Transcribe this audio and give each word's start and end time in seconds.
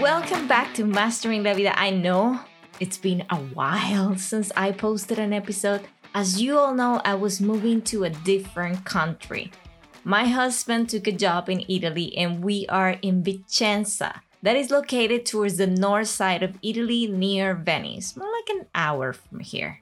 Welcome 0.00 0.46
back 0.46 0.74
to 0.74 0.84
Mastering 0.84 1.42
La 1.42 1.54
Vida. 1.54 1.72
I 1.78 1.88
know 1.88 2.40
it's 2.80 2.98
been 2.98 3.24
a 3.30 3.36
while 3.36 4.18
since 4.18 4.52
I 4.54 4.72
posted 4.72 5.18
an 5.18 5.32
episode. 5.32 5.88
As 6.14 6.40
you 6.40 6.58
all 6.58 6.74
know, 6.74 7.00
I 7.02 7.14
was 7.14 7.40
moving 7.40 7.80
to 7.82 8.04
a 8.04 8.10
different 8.10 8.84
country. 8.84 9.50
My 10.04 10.26
husband 10.26 10.90
took 10.90 11.06
a 11.06 11.12
job 11.12 11.48
in 11.48 11.64
Italy 11.66 12.14
and 12.14 12.44
we 12.44 12.66
are 12.68 12.90
in 13.00 13.22
Vicenza. 13.22 14.20
That 14.42 14.56
is 14.56 14.70
located 14.70 15.24
towards 15.24 15.56
the 15.56 15.66
north 15.66 16.08
side 16.08 16.42
of 16.42 16.58
Italy 16.62 17.06
near 17.06 17.54
Venice, 17.54 18.16
more 18.16 18.30
like 18.30 18.50
an 18.50 18.66
hour 18.74 19.14
from 19.14 19.40
here. 19.40 19.80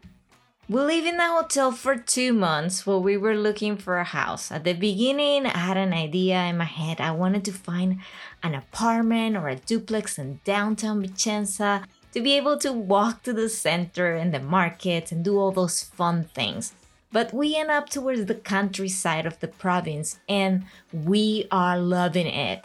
We 0.66 0.80
lived 0.80 1.06
in 1.06 1.20
a 1.20 1.28
hotel 1.28 1.72
for 1.72 1.94
two 1.94 2.32
months 2.32 2.86
while 2.86 3.02
we 3.02 3.18
were 3.18 3.36
looking 3.36 3.76
for 3.76 3.98
a 3.98 4.04
house. 4.04 4.50
At 4.50 4.64
the 4.64 4.72
beginning, 4.72 5.44
I 5.44 5.58
had 5.58 5.76
an 5.76 5.92
idea 5.92 6.42
in 6.44 6.56
my 6.56 6.64
head. 6.64 7.02
I 7.02 7.10
wanted 7.10 7.44
to 7.44 7.52
find 7.52 7.98
an 8.42 8.54
apartment 8.54 9.36
or 9.36 9.48
a 9.48 9.56
duplex 9.56 10.18
in 10.18 10.40
downtown 10.42 11.02
Vicenza 11.02 11.84
to 12.12 12.20
be 12.22 12.32
able 12.38 12.56
to 12.60 12.72
walk 12.72 13.24
to 13.24 13.34
the 13.34 13.50
center 13.50 14.14
and 14.14 14.32
the 14.32 14.40
markets 14.40 15.12
and 15.12 15.22
do 15.22 15.38
all 15.38 15.52
those 15.52 15.82
fun 15.82 16.24
things. 16.34 16.72
But 17.12 17.34
we 17.34 17.56
end 17.56 17.70
up 17.70 17.90
towards 17.90 18.24
the 18.24 18.34
countryside 18.34 19.26
of 19.26 19.38
the 19.40 19.48
province 19.48 20.18
and 20.30 20.64
we 20.94 21.46
are 21.50 21.78
loving 21.78 22.26
it. 22.26 22.62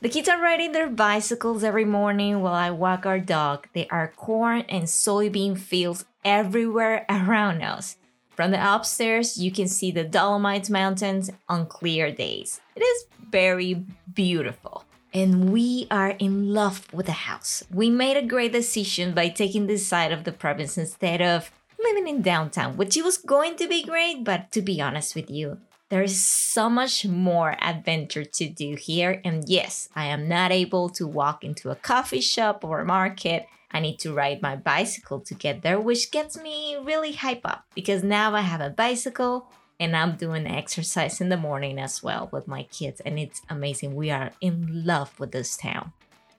The 0.00 0.08
kids 0.08 0.28
are 0.30 0.40
riding 0.40 0.72
their 0.72 0.88
bicycles 0.88 1.62
every 1.62 1.84
morning 1.84 2.40
while 2.40 2.54
I 2.54 2.70
walk 2.70 3.04
our 3.04 3.18
dog. 3.18 3.68
There 3.74 3.86
are 3.90 4.12
corn 4.16 4.62
and 4.68 4.84
soybean 4.84 5.58
fields 5.58 6.06
everywhere 6.24 7.04
around 7.10 7.62
us. 7.62 7.96
From 8.30 8.50
the 8.50 8.74
upstairs, 8.74 9.38
you 9.38 9.52
can 9.52 9.68
see 9.68 9.92
the 9.92 10.02
Dolomites 10.02 10.68
Mountains 10.68 11.30
on 11.48 11.66
clear 11.66 12.10
days. 12.10 12.60
It 12.74 12.80
is 12.80 13.04
very 13.30 13.84
beautiful. 14.12 14.84
And 15.12 15.52
we 15.52 15.86
are 15.92 16.10
in 16.10 16.52
love 16.52 16.92
with 16.92 17.06
the 17.06 17.12
house. 17.12 17.62
We 17.70 17.88
made 17.88 18.16
a 18.16 18.26
great 18.26 18.50
decision 18.50 19.14
by 19.14 19.28
taking 19.28 19.68
this 19.68 19.86
side 19.86 20.10
of 20.10 20.24
the 20.24 20.32
province 20.32 20.76
instead 20.76 21.22
of 21.22 21.52
living 21.80 22.08
in 22.08 22.22
downtown, 22.22 22.76
which 22.76 22.96
was 22.96 23.16
going 23.18 23.54
to 23.56 23.68
be 23.68 23.84
great, 23.84 24.24
but 24.24 24.50
to 24.52 24.62
be 24.62 24.80
honest 24.80 25.14
with 25.14 25.30
you, 25.30 25.58
there 25.90 26.02
is 26.02 26.24
so 26.24 26.68
much 26.68 27.06
more 27.06 27.56
adventure 27.60 28.24
to 28.24 28.48
do 28.48 28.74
here. 28.74 29.20
And 29.24 29.48
yes, 29.48 29.88
I 29.94 30.06
am 30.06 30.28
not 30.28 30.50
able 30.50 30.88
to 30.90 31.06
walk 31.06 31.44
into 31.44 31.70
a 31.70 31.76
coffee 31.76 32.20
shop 32.20 32.64
or 32.64 32.80
a 32.80 32.84
market 32.84 33.46
I 33.74 33.80
need 33.80 33.98
to 33.98 34.14
ride 34.14 34.40
my 34.40 34.54
bicycle 34.54 35.18
to 35.20 35.34
get 35.34 35.62
there, 35.62 35.80
which 35.80 36.12
gets 36.12 36.40
me 36.40 36.76
really 36.80 37.12
hype 37.12 37.44
up 37.44 37.64
because 37.74 38.04
now 38.04 38.32
I 38.32 38.40
have 38.40 38.60
a 38.60 38.70
bicycle 38.70 39.50
and 39.80 39.96
I'm 39.96 40.14
doing 40.14 40.46
exercise 40.46 41.20
in 41.20 41.28
the 41.28 41.36
morning 41.36 41.80
as 41.80 42.00
well 42.00 42.28
with 42.32 42.46
my 42.46 42.62
kids, 42.62 43.00
and 43.04 43.18
it's 43.18 43.42
amazing. 43.50 43.96
We 43.96 44.12
are 44.12 44.30
in 44.40 44.86
love 44.86 45.18
with 45.18 45.32
this 45.32 45.56
town. 45.56 45.92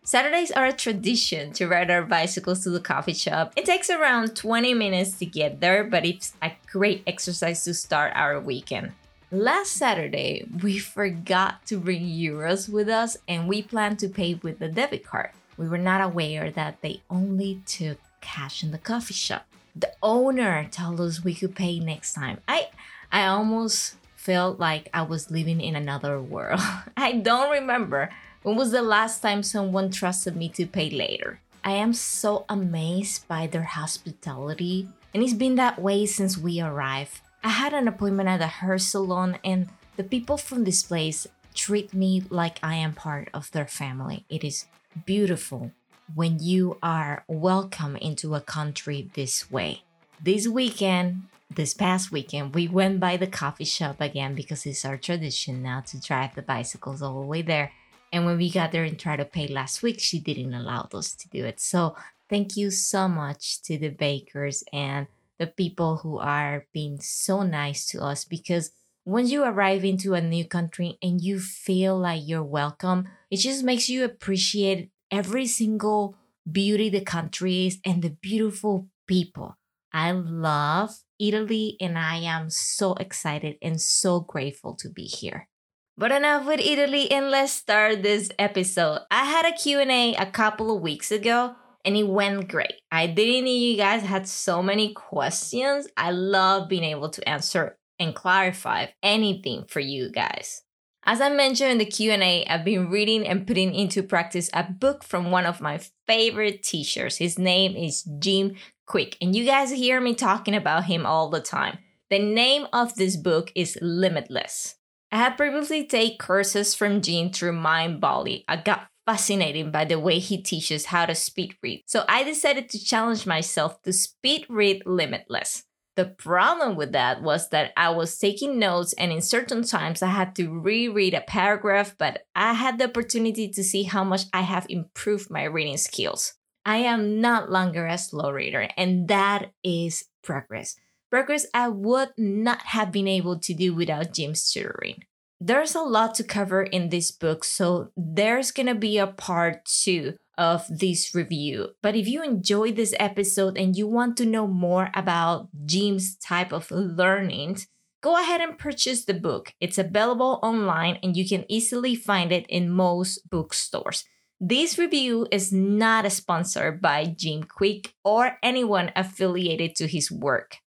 Saturdays 0.04 0.52
are 0.52 0.68
a 0.68 0.72
tradition 0.72 1.52
to 1.54 1.68
ride 1.68 1.92
our 1.92 2.04
bicycles 2.04 2.64
to 2.64 2.70
the 2.70 2.80
coffee 2.80 3.14
shop. 3.14 3.52
It 3.58 3.66
takes 3.66 3.90
around 3.90 4.36
20 4.36 4.74
minutes 4.74 5.18
to 5.18 5.26
get 5.26 5.60
there, 5.60 5.84
but 5.84 6.06
it's 6.06 6.34
a 6.42 6.54
great 6.72 7.04
exercise 7.06 7.66
to 7.66 7.74
start 7.74 8.14
our 8.16 8.40
weekend. 8.40 8.94
Last 9.32 9.72
Saturday, 9.72 10.48
we 10.64 10.78
forgot 10.78 11.66
to 11.66 11.80
bring 11.80 12.04
euros 12.04 12.70
with 12.70 12.88
us 12.88 13.18
and 13.28 13.50
we 13.50 13.64
planned 13.64 14.00
to 14.00 14.08
pay 14.08 14.36
with 14.36 14.60
the 14.60 14.70
debit 14.70 15.04
card. 15.04 15.32
We 15.58 15.68
were 15.68 15.78
not 15.78 16.02
aware 16.02 16.52
that 16.52 16.82
they 16.82 17.02
only 17.10 17.62
took 17.66 17.98
cash 18.22 18.64
in 18.64 18.72
the 18.72 18.78
coffee 18.78 19.14
shop. 19.14 19.46
The 19.76 19.92
owner 20.02 20.68
told 20.72 21.02
us 21.02 21.24
we 21.24 21.36
could 21.36 21.56
pay 21.56 21.80
next 21.80 22.14
time. 22.14 22.40
I 22.48 22.70
I 23.12 23.28
almost 23.28 23.96
felt 24.16 24.60
like 24.60 24.90
I 24.94 25.04
was 25.04 25.32
living 25.32 25.62
in 25.62 25.76
another 25.76 26.20
world. 26.20 26.60
I 26.98 27.14
don't 27.14 27.52
remember 27.52 28.10
when 28.44 28.56
was 28.56 28.72
the 28.72 28.82
last 28.82 29.22
time 29.22 29.44
someone 29.44 29.92
trusted 29.92 30.36
me 30.36 30.50
to 30.50 30.66
pay 30.66 30.90
later. 30.90 31.40
I 31.64 31.72
am 31.72 31.94
so 31.94 32.46
amazed 32.48 33.28
by 33.28 33.48
their 33.48 33.64
hospitality, 33.64 34.88
and 35.14 35.24
it's 35.24 35.34
been 35.34 35.56
that 35.56 35.82
way 35.82 36.06
since 36.06 36.38
we 36.38 36.62
arrived. 36.62 37.22
I 37.44 37.50
had 37.50 37.74
an 37.74 37.88
appointment 37.88 38.30
at 38.30 38.42
a 38.42 38.48
hair 38.48 38.78
salon, 38.78 39.38
and 39.44 39.70
the 39.96 40.04
people 40.04 40.38
from 40.38 40.64
this 40.64 40.84
place 40.84 41.26
treat 41.56 41.94
me 41.94 42.24
like 42.30 42.60
I 42.62 42.76
am 42.76 42.94
part 42.94 43.30
of 43.34 43.52
their 43.52 43.66
family. 43.66 44.26
It 44.30 44.44
is 44.44 44.66
beautiful 45.06 45.72
when 46.14 46.40
you 46.40 46.78
are 46.84 47.24
welcome 47.28 47.96
into 47.96 48.36
a 48.36 48.42
country 48.42 49.10
this 49.14 49.50
way. 49.52 49.84
This 50.22 50.48
weekend, 50.48 51.24
this 51.50 51.74
past 51.74 52.12
weekend, 52.12 52.54
we 52.54 52.68
went 52.68 53.00
by 53.00 53.18
the 53.18 53.28
coffee 53.28 53.66
shop 53.66 54.00
again 54.00 54.36
because 54.36 54.66
it's 54.66 54.86
our 54.86 54.98
tradition 54.98 55.62
now 55.62 55.82
to 55.82 56.00
drive 56.00 56.36
the 56.36 56.42
bicycles 56.42 57.02
all 57.02 57.22
the 57.22 57.28
way 57.28 57.42
there. 57.42 57.72
And 58.14 58.26
when 58.26 58.38
we 58.38 58.50
got 58.50 58.72
there 58.72 58.84
and 58.84 58.98
tried 58.98 59.18
to 59.18 59.26
pay 59.26 59.48
last 59.48 59.84
week, 59.84 60.00
she 60.00 60.20
didn't 60.20 60.54
allow 60.54 60.88
us 60.94 61.14
to 61.16 61.30
do 61.30 61.44
it. 61.44 61.60
So 61.60 61.96
thank 62.30 62.56
you 62.56 62.72
so 62.72 63.08
much 63.08 63.62
to 63.64 63.78
the 63.78 63.90
bakers 63.90 64.64
and 64.72 65.08
the 65.38 65.48
people 65.48 65.98
who 65.98 66.18
are 66.18 66.66
being 66.72 67.00
so 67.02 67.44
nice 67.44 67.86
to 67.88 68.02
us 68.02 68.24
because 68.24 68.72
once 69.06 69.32
you 69.32 69.44
arrive 69.44 69.86
into 69.86 70.16
a 70.16 70.22
new 70.22 70.44
country 70.44 70.98
and 71.02 71.22
you 71.22 71.40
feel 71.40 71.98
like 71.98 72.24
you're 72.26 72.44
welcome, 72.44 73.08
it 73.30 73.38
just 73.38 73.64
makes 73.64 73.88
you 73.88 74.04
appreciate 74.04 74.90
every 75.12 75.46
single 75.46 76.16
beauty 76.52 76.90
the 76.90 77.02
country 77.02 77.68
is 77.68 77.78
and 77.86 78.02
the 78.02 78.10
beautiful 78.10 78.88
people. 79.08 79.58
I 79.94 80.12
love 80.12 80.90
Italy 81.20 81.78
and 81.80 82.00
I 82.00 82.18
am 82.18 82.50
so 82.50 82.96
excited 82.96 83.58
and 83.62 83.80
so 83.80 84.22
grateful 84.22 84.76
to 84.78 84.90
be 84.90 85.04
here. 85.04 85.48
But 85.96 86.12
enough 86.12 86.48
with 86.48 86.60
Italy 86.60 87.10
and 87.12 87.30
let's 87.30 87.54
start 87.54 88.02
this 88.02 88.32
episode. 88.40 89.02
I 89.12 89.26
had 89.26 89.46
a 89.46 89.56
Q&A 89.56 90.16
a 90.16 90.26
couple 90.26 90.76
of 90.76 90.82
weeks 90.82 91.12
ago 91.12 91.56
and 91.86 91.96
it 91.96 92.08
went 92.08 92.48
great. 92.50 92.74
I 92.92 93.06
didn't 93.06 93.46
know 93.46 93.52
you 93.52 93.78
guys 93.78 94.02
had 94.02 94.28
so 94.28 94.64
many 94.64 94.94
questions. 94.94 95.88
I 95.96 96.10
love 96.10 96.68
being 96.68 96.84
able 96.84 97.10
to 97.10 97.30
answer 97.30 97.78
and 98.00 98.16
clarify 98.16 98.88
anything 99.02 99.66
for 99.68 99.80
you 99.80 100.10
guys. 100.10 100.62
As 101.08 101.22
I 101.22 101.30
mentioned 101.30 101.72
in 101.72 101.78
the 101.78 101.86
Q&A, 101.86 102.46
I've 102.48 102.66
been 102.66 102.90
reading 102.90 103.28
and 103.28 103.46
putting 103.46 103.76
into 103.76 104.02
practice 104.02 104.50
a 104.54 104.64
book 104.64 105.04
from 105.04 105.30
one 105.30 105.46
of 105.46 105.62
my 105.62 105.80
favorite 106.08 106.64
teachers. 106.64 107.18
His 107.18 107.38
name 107.38 107.76
is 107.76 108.02
Jim 108.18 108.56
Kwik, 108.88 109.16
and 109.22 109.36
you 109.36 109.46
guys 109.46 109.72
hear 109.72 110.02
me 110.02 110.16
talking 110.16 110.56
about 110.56 110.86
him 110.86 111.06
all 111.06 111.30
the 111.30 111.42
time. 111.42 111.78
The 112.10 112.18
name 112.18 112.66
of 112.74 112.96
this 112.96 113.18
book 113.18 113.52
is 113.56 113.78
Limitless. 113.82 114.78
I 115.12 115.18
had 115.18 115.38
previously 115.38 115.86
taken 115.86 116.18
courses 116.18 116.74
from 116.74 117.02
Jim 117.02 117.30
through 117.30 117.54
Mindvalley. 117.54 118.44
I 118.48 118.58
got 118.58 118.88
fascinated 119.06 119.72
by 119.72 119.86
the 119.86 120.00
way 120.00 120.18
he 120.18 120.42
teaches 120.42 120.86
how 120.86 121.06
to 121.06 121.14
speed 121.14 121.56
read. 121.62 121.84
So 121.86 122.04
I 122.10 122.24
decided 122.24 122.70
to 122.70 122.84
challenge 122.84 123.28
myself 123.28 123.80
to 123.84 123.94
speed 123.94 124.46
read 124.50 124.82
Limitless. 124.88 125.65
The 125.96 126.06
problem 126.06 126.76
with 126.76 126.92
that 126.92 127.22
was 127.22 127.50
that 127.50 127.72
I 127.78 127.90
was 127.90 128.18
taking 128.18 128.60
notes, 128.60 128.94
and 128.94 129.12
in 129.12 129.22
certain 129.22 129.64
times 129.64 130.02
I 130.02 130.08
had 130.08 130.36
to 130.36 130.50
reread 130.50 131.14
a 131.14 131.22
paragraph, 131.22 131.96
but 131.98 132.24
I 132.36 132.54
had 132.54 132.78
the 132.78 132.86
opportunity 132.86 133.50
to 133.50 133.64
see 133.64 133.84
how 133.84 134.04
much 134.04 134.24
I 134.34 134.42
have 134.42 134.66
improved 134.70 135.30
my 135.30 135.44
reading 135.44 135.78
skills. 135.78 136.34
I 136.66 136.78
am 136.78 137.22
not 137.22 137.50
longer 137.50 137.86
a 137.86 137.98
slow 137.98 138.32
reader, 138.32 138.68
and 138.76 139.08
that 139.08 139.52
is 139.64 140.04
progress. 140.22 140.76
Progress 141.10 141.46
I 141.54 141.70
would 141.70 142.10
not 142.18 142.62
have 142.64 142.92
been 142.92 143.08
able 143.08 143.40
to 143.40 143.54
do 143.54 143.74
without 143.74 144.14
Jim's 144.14 144.52
tutoring. 144.52 145.04
There's 145.40 145.76
a 145.76 145.82
lot 145.82 146.16
to 146.16 146.24
cover 146.24 146.64
in 146.64 146.90
this 146.90 147.12
book, 147.12 147.44
so 147.46 147.92
there's 147.96 148.52
gonna 148.52 148.76
be 148.76 148.98
a 148.98 149.08
part 149.08 149.64
two 149.66 150.16
of 150.38 150.66
this 150.70 151.14
review. 151.14 151.70
But 151.82 151.96
if 151.96 152.08
you 152.08 152.24
enjoyed 152.24 152.76
this 152.76 152.94
episode 153.00 153.58
and 153.58 153.76
you 153.76 153.88
want 153.88 154.18
to 154.18 154.26
know 154.26 154.48
more 154.48 154.90
about 154.94 155.50
Jim's 155.66 156.16
type 156.16 156.52
of 156.52 156.70
learning, 156.72 157.60
go 158.02 158.20
ahead 158.20 158.42
and 158.42 158.58
purchase 158.58 159.06
the 159.06 159.14
book. 159.14 159.54
It's 159.60 159.78
available 159.78 160.40
online 160.44 161.00
and 161.02 161.16
you 161.18 161.28
can 161.28 161.46
easily 161.50 161.96
find 161.96 162.32
it 162.32 162.46
in 162.48 162.70
most 162.70 163.30
bookstores. 163.30 164.04
This 164.40 164.78
review 164.78 165.28
is 165.32 165.54
not 165.54 166.06
a 166.06 166.10
sponsor 166.10 166.72
by 166.72 167.06
Jim 167.06 167.44
Kwik 167.44 167.94
or 168.04 168.38
anyone 168.44 168.92
affiliated 168.96 169.76
to 169.78 169.88
his 169.88 170.12
work. 170.12 170.58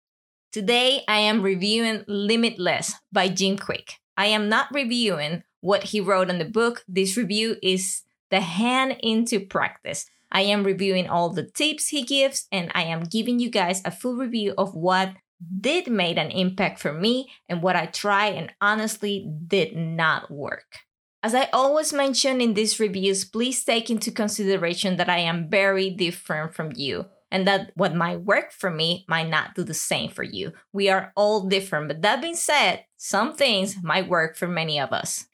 Today, 0.50 1.04
I 1.06 1.18
am 1.18 1.42
reviewing 1.42 2.04
Limitless 2.08 2.94
by 3.12 3.28
Jim 3.28 3.58
Kwik. 3.58 3.90
I 4.16 4.26
am 4.26 4.48
not 4.48 4.68
reviewing 4.72 5.42
what 5.60 5.84
he 5.84 6.00
wrote 6.00 6.30
in 6.30 6.38
the 6.38 6.44
book. 6.46 6.82
This 6.88 7.16
review 7.16 7.56
is 7.62 8.02
the 8.30 8.40
hand 8.40 8.96
into 9.00 9.40
practice. 9.40 10.06
I 10.30 10.42
am 10.42 10.64
reviewing 10.64 11.08
all 11.08 11.30
the 11.30 11.48
tips 11.48 11.88
he 11.88 12.02
gives 12.02 12.46
and 12.52 12.70
I 12.74 12.82
am 12.82 13.04
giving 13.04 13.38
you 13.38 13.50
guys 13.50 13.80
a 13.84 13.90
full 13.90 14.16
review 14.16 14.54
of 14.58 14.74
what 14.74 15.12
did 15.60 15.88
make 15.88 16.16
an 16.16 16.30
impact 16.30 16.78
for 16.78 16.92
me 16.92 17.30
and 17.48 17.62
what 17.62 17.76
I 17.76 17.86
tried 17.86 18.34
and 18.34 18.52
honestly 18.60 19.30
did 19.46 19.76
not 19.76 20.30
work. 20.30 20.80
As 21.22 21.34
I 21.34 21.48
always 21.52 21.92
mention 21.92 22.40
in 22.40 22.54
these 22.54 22.78
reviews, 22.78 23.24
please 23.24 23.64
take 23.64 23.90
into 23.90 24.10
consideration 24.12 24.96
that 24.96 25.08
I 25.08 25.18
am 25.18 25.48
very 25.48 25.90
different 25.90 26.54
from 26.54 26.72
you 26.74 27.06
and 27.30 27.46
that 27.46 27.72
what 27.74 27.94
might 27.94 28.22
work 28.22 28.52
for 28.52 28.70
me 28.70 29.04
might 29.08 29.28
not 29.28 29.54
do 29.54 29.64
the 29.64 29.74
same 29.74 30.10
for 30.10 30.22
you. 30.22 30.52
We 30.72 30.88
are 30.88 31.12
all 31.16 31.48
different, 31.48 31.88
but 31.88 32.02
that 32.02 32.22
being 32.22 32.36
said, 32.36 32.84
some 32.96 33.34
things 33.34 33.76
might 33.82 34.08
work 34.08 34.36
for 34.36 34.46
many 34.46 34.78
of 34.78 34.92
us. 34.92 35.26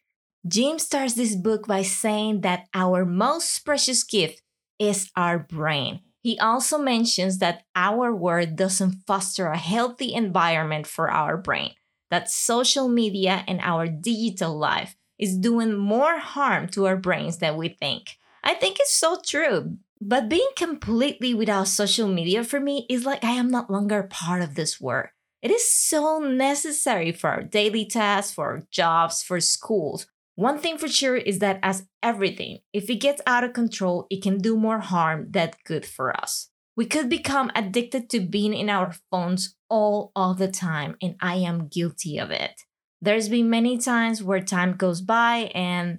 Jim 0.47 0.79
starts 0.79 1.15
this 1.15 1.35
book 1.35 1.67
by 1.67 1.83
saying 1.83 2.43
that 2.43 2.67
our 2.75 3.05
most 3.05 3.65
precious 3.65 4.03
gift 4.03 4.43
is 4.79 5.11
our 5.17 5.39
brain. 5.39 6.01
He 6.21 6.39
also 6.39 6.79
mentions 6.79 7.39
that 7.39 7.65
our 7.75 8.15
word 8.15 8.57
doesn't 8.57 9.05
foster 9.07 9.47
a 9.47 9.59
healthy 9.59 10.13
environment 10.13 10.87
for 10.87 11.11
our 11.11 11.37
brain, 11.37 11.73
that 12.11 12.31
social 12.31 12.89
media 12.89 13.45
and 13.49 13.61
our 13.61 13.87
digital 13.87 14.57
life 14.57 14.97
is 15.19 15.39
doing 15.39 15.75
more 15.77 16.19
harm 16.19 16.69
to 16.69 16.87
our 16.87 16.97
brains 16.97 17.39
than 17.39 17.57
we 17.57 17.69
think. 17.69 18.17
I 18.43 18.55
think 18.55 18.79
it's 18.81 18.95
so 18.95 19.19
true. 19.25 19.79
But 20.01 20.29
being 20.29 20.51
completely 20.57 21.33
without 21.33 21.69
social 21.69 22.09
media 22.09 22.45
for 22.45 22.61
me 22.61 22.85
is 22.91 23.07
like 23.07 23.25
I 23.25 23.33
am 23.33 23.51
not 23.51 23.71
longer 23.71 24.03
part 24.03 24.43
of 24.43 24.55
this 24.55 24.79
world. 24.79 25.09
It 25.41 25.51
is 25.51 25.73
so 25.73 26.19
necessary 26.19 27.13
for 27.13 27.31
our 27.31 27.43
daily 27.43 27.87
tasks, 27.87 28.33
for 28.35 28.45
our 28.47 28.63
jobs, 28.71 29.23
for 29.23 29.41
schools. 29.41 30.07
One 30.37 30.59
thing 30.59 30.79
for 30.79 30.89
sure 30.89 31.17
is 31.17 31.39
that, 31.39 31.61
as 31.63 31.87
everything, 32.03 32.59
if 32.73 32.91
it 32.91 32.97
gets 32.97 33.23
out 33.27 33.45
of 33.45 33.53
control, 33.53 34.07
it 34.11 34.23
can 34.23 34.39
do 34.39 34.57
more 34.57 34.81
harm 34.81 35.29
than 35.31 35.53
good 35.65 35.87
for 35.87 36.15
us. 36.21 36.51
We 36.77 36.87
could 36.87 37.09
become 37.09 37.53
addicted 37.55 38.11
to 38.11 38.21
being 38.21 38.53
in 38.53 38.69
our 38.69 38.95
phones 39.11 39.55
all 39.71 40.11
of 40.17 40.39
the 40.39 40.49
time, 40.49 40.97
and 41.01 41.15
I 41.21 41.37
am 41.37 41.69
guilty 41.69 42.19
of 42.19 42.33
it. 42.33 42.63
There's 43.01 43.29
been 43.29 43.49
many 43.49 43.79
times 43.79 44.23
where 44.23 44.41
time 44.41 44.77
goes 44.77 45.01
by 45.01 45.53
and 45.55 45.99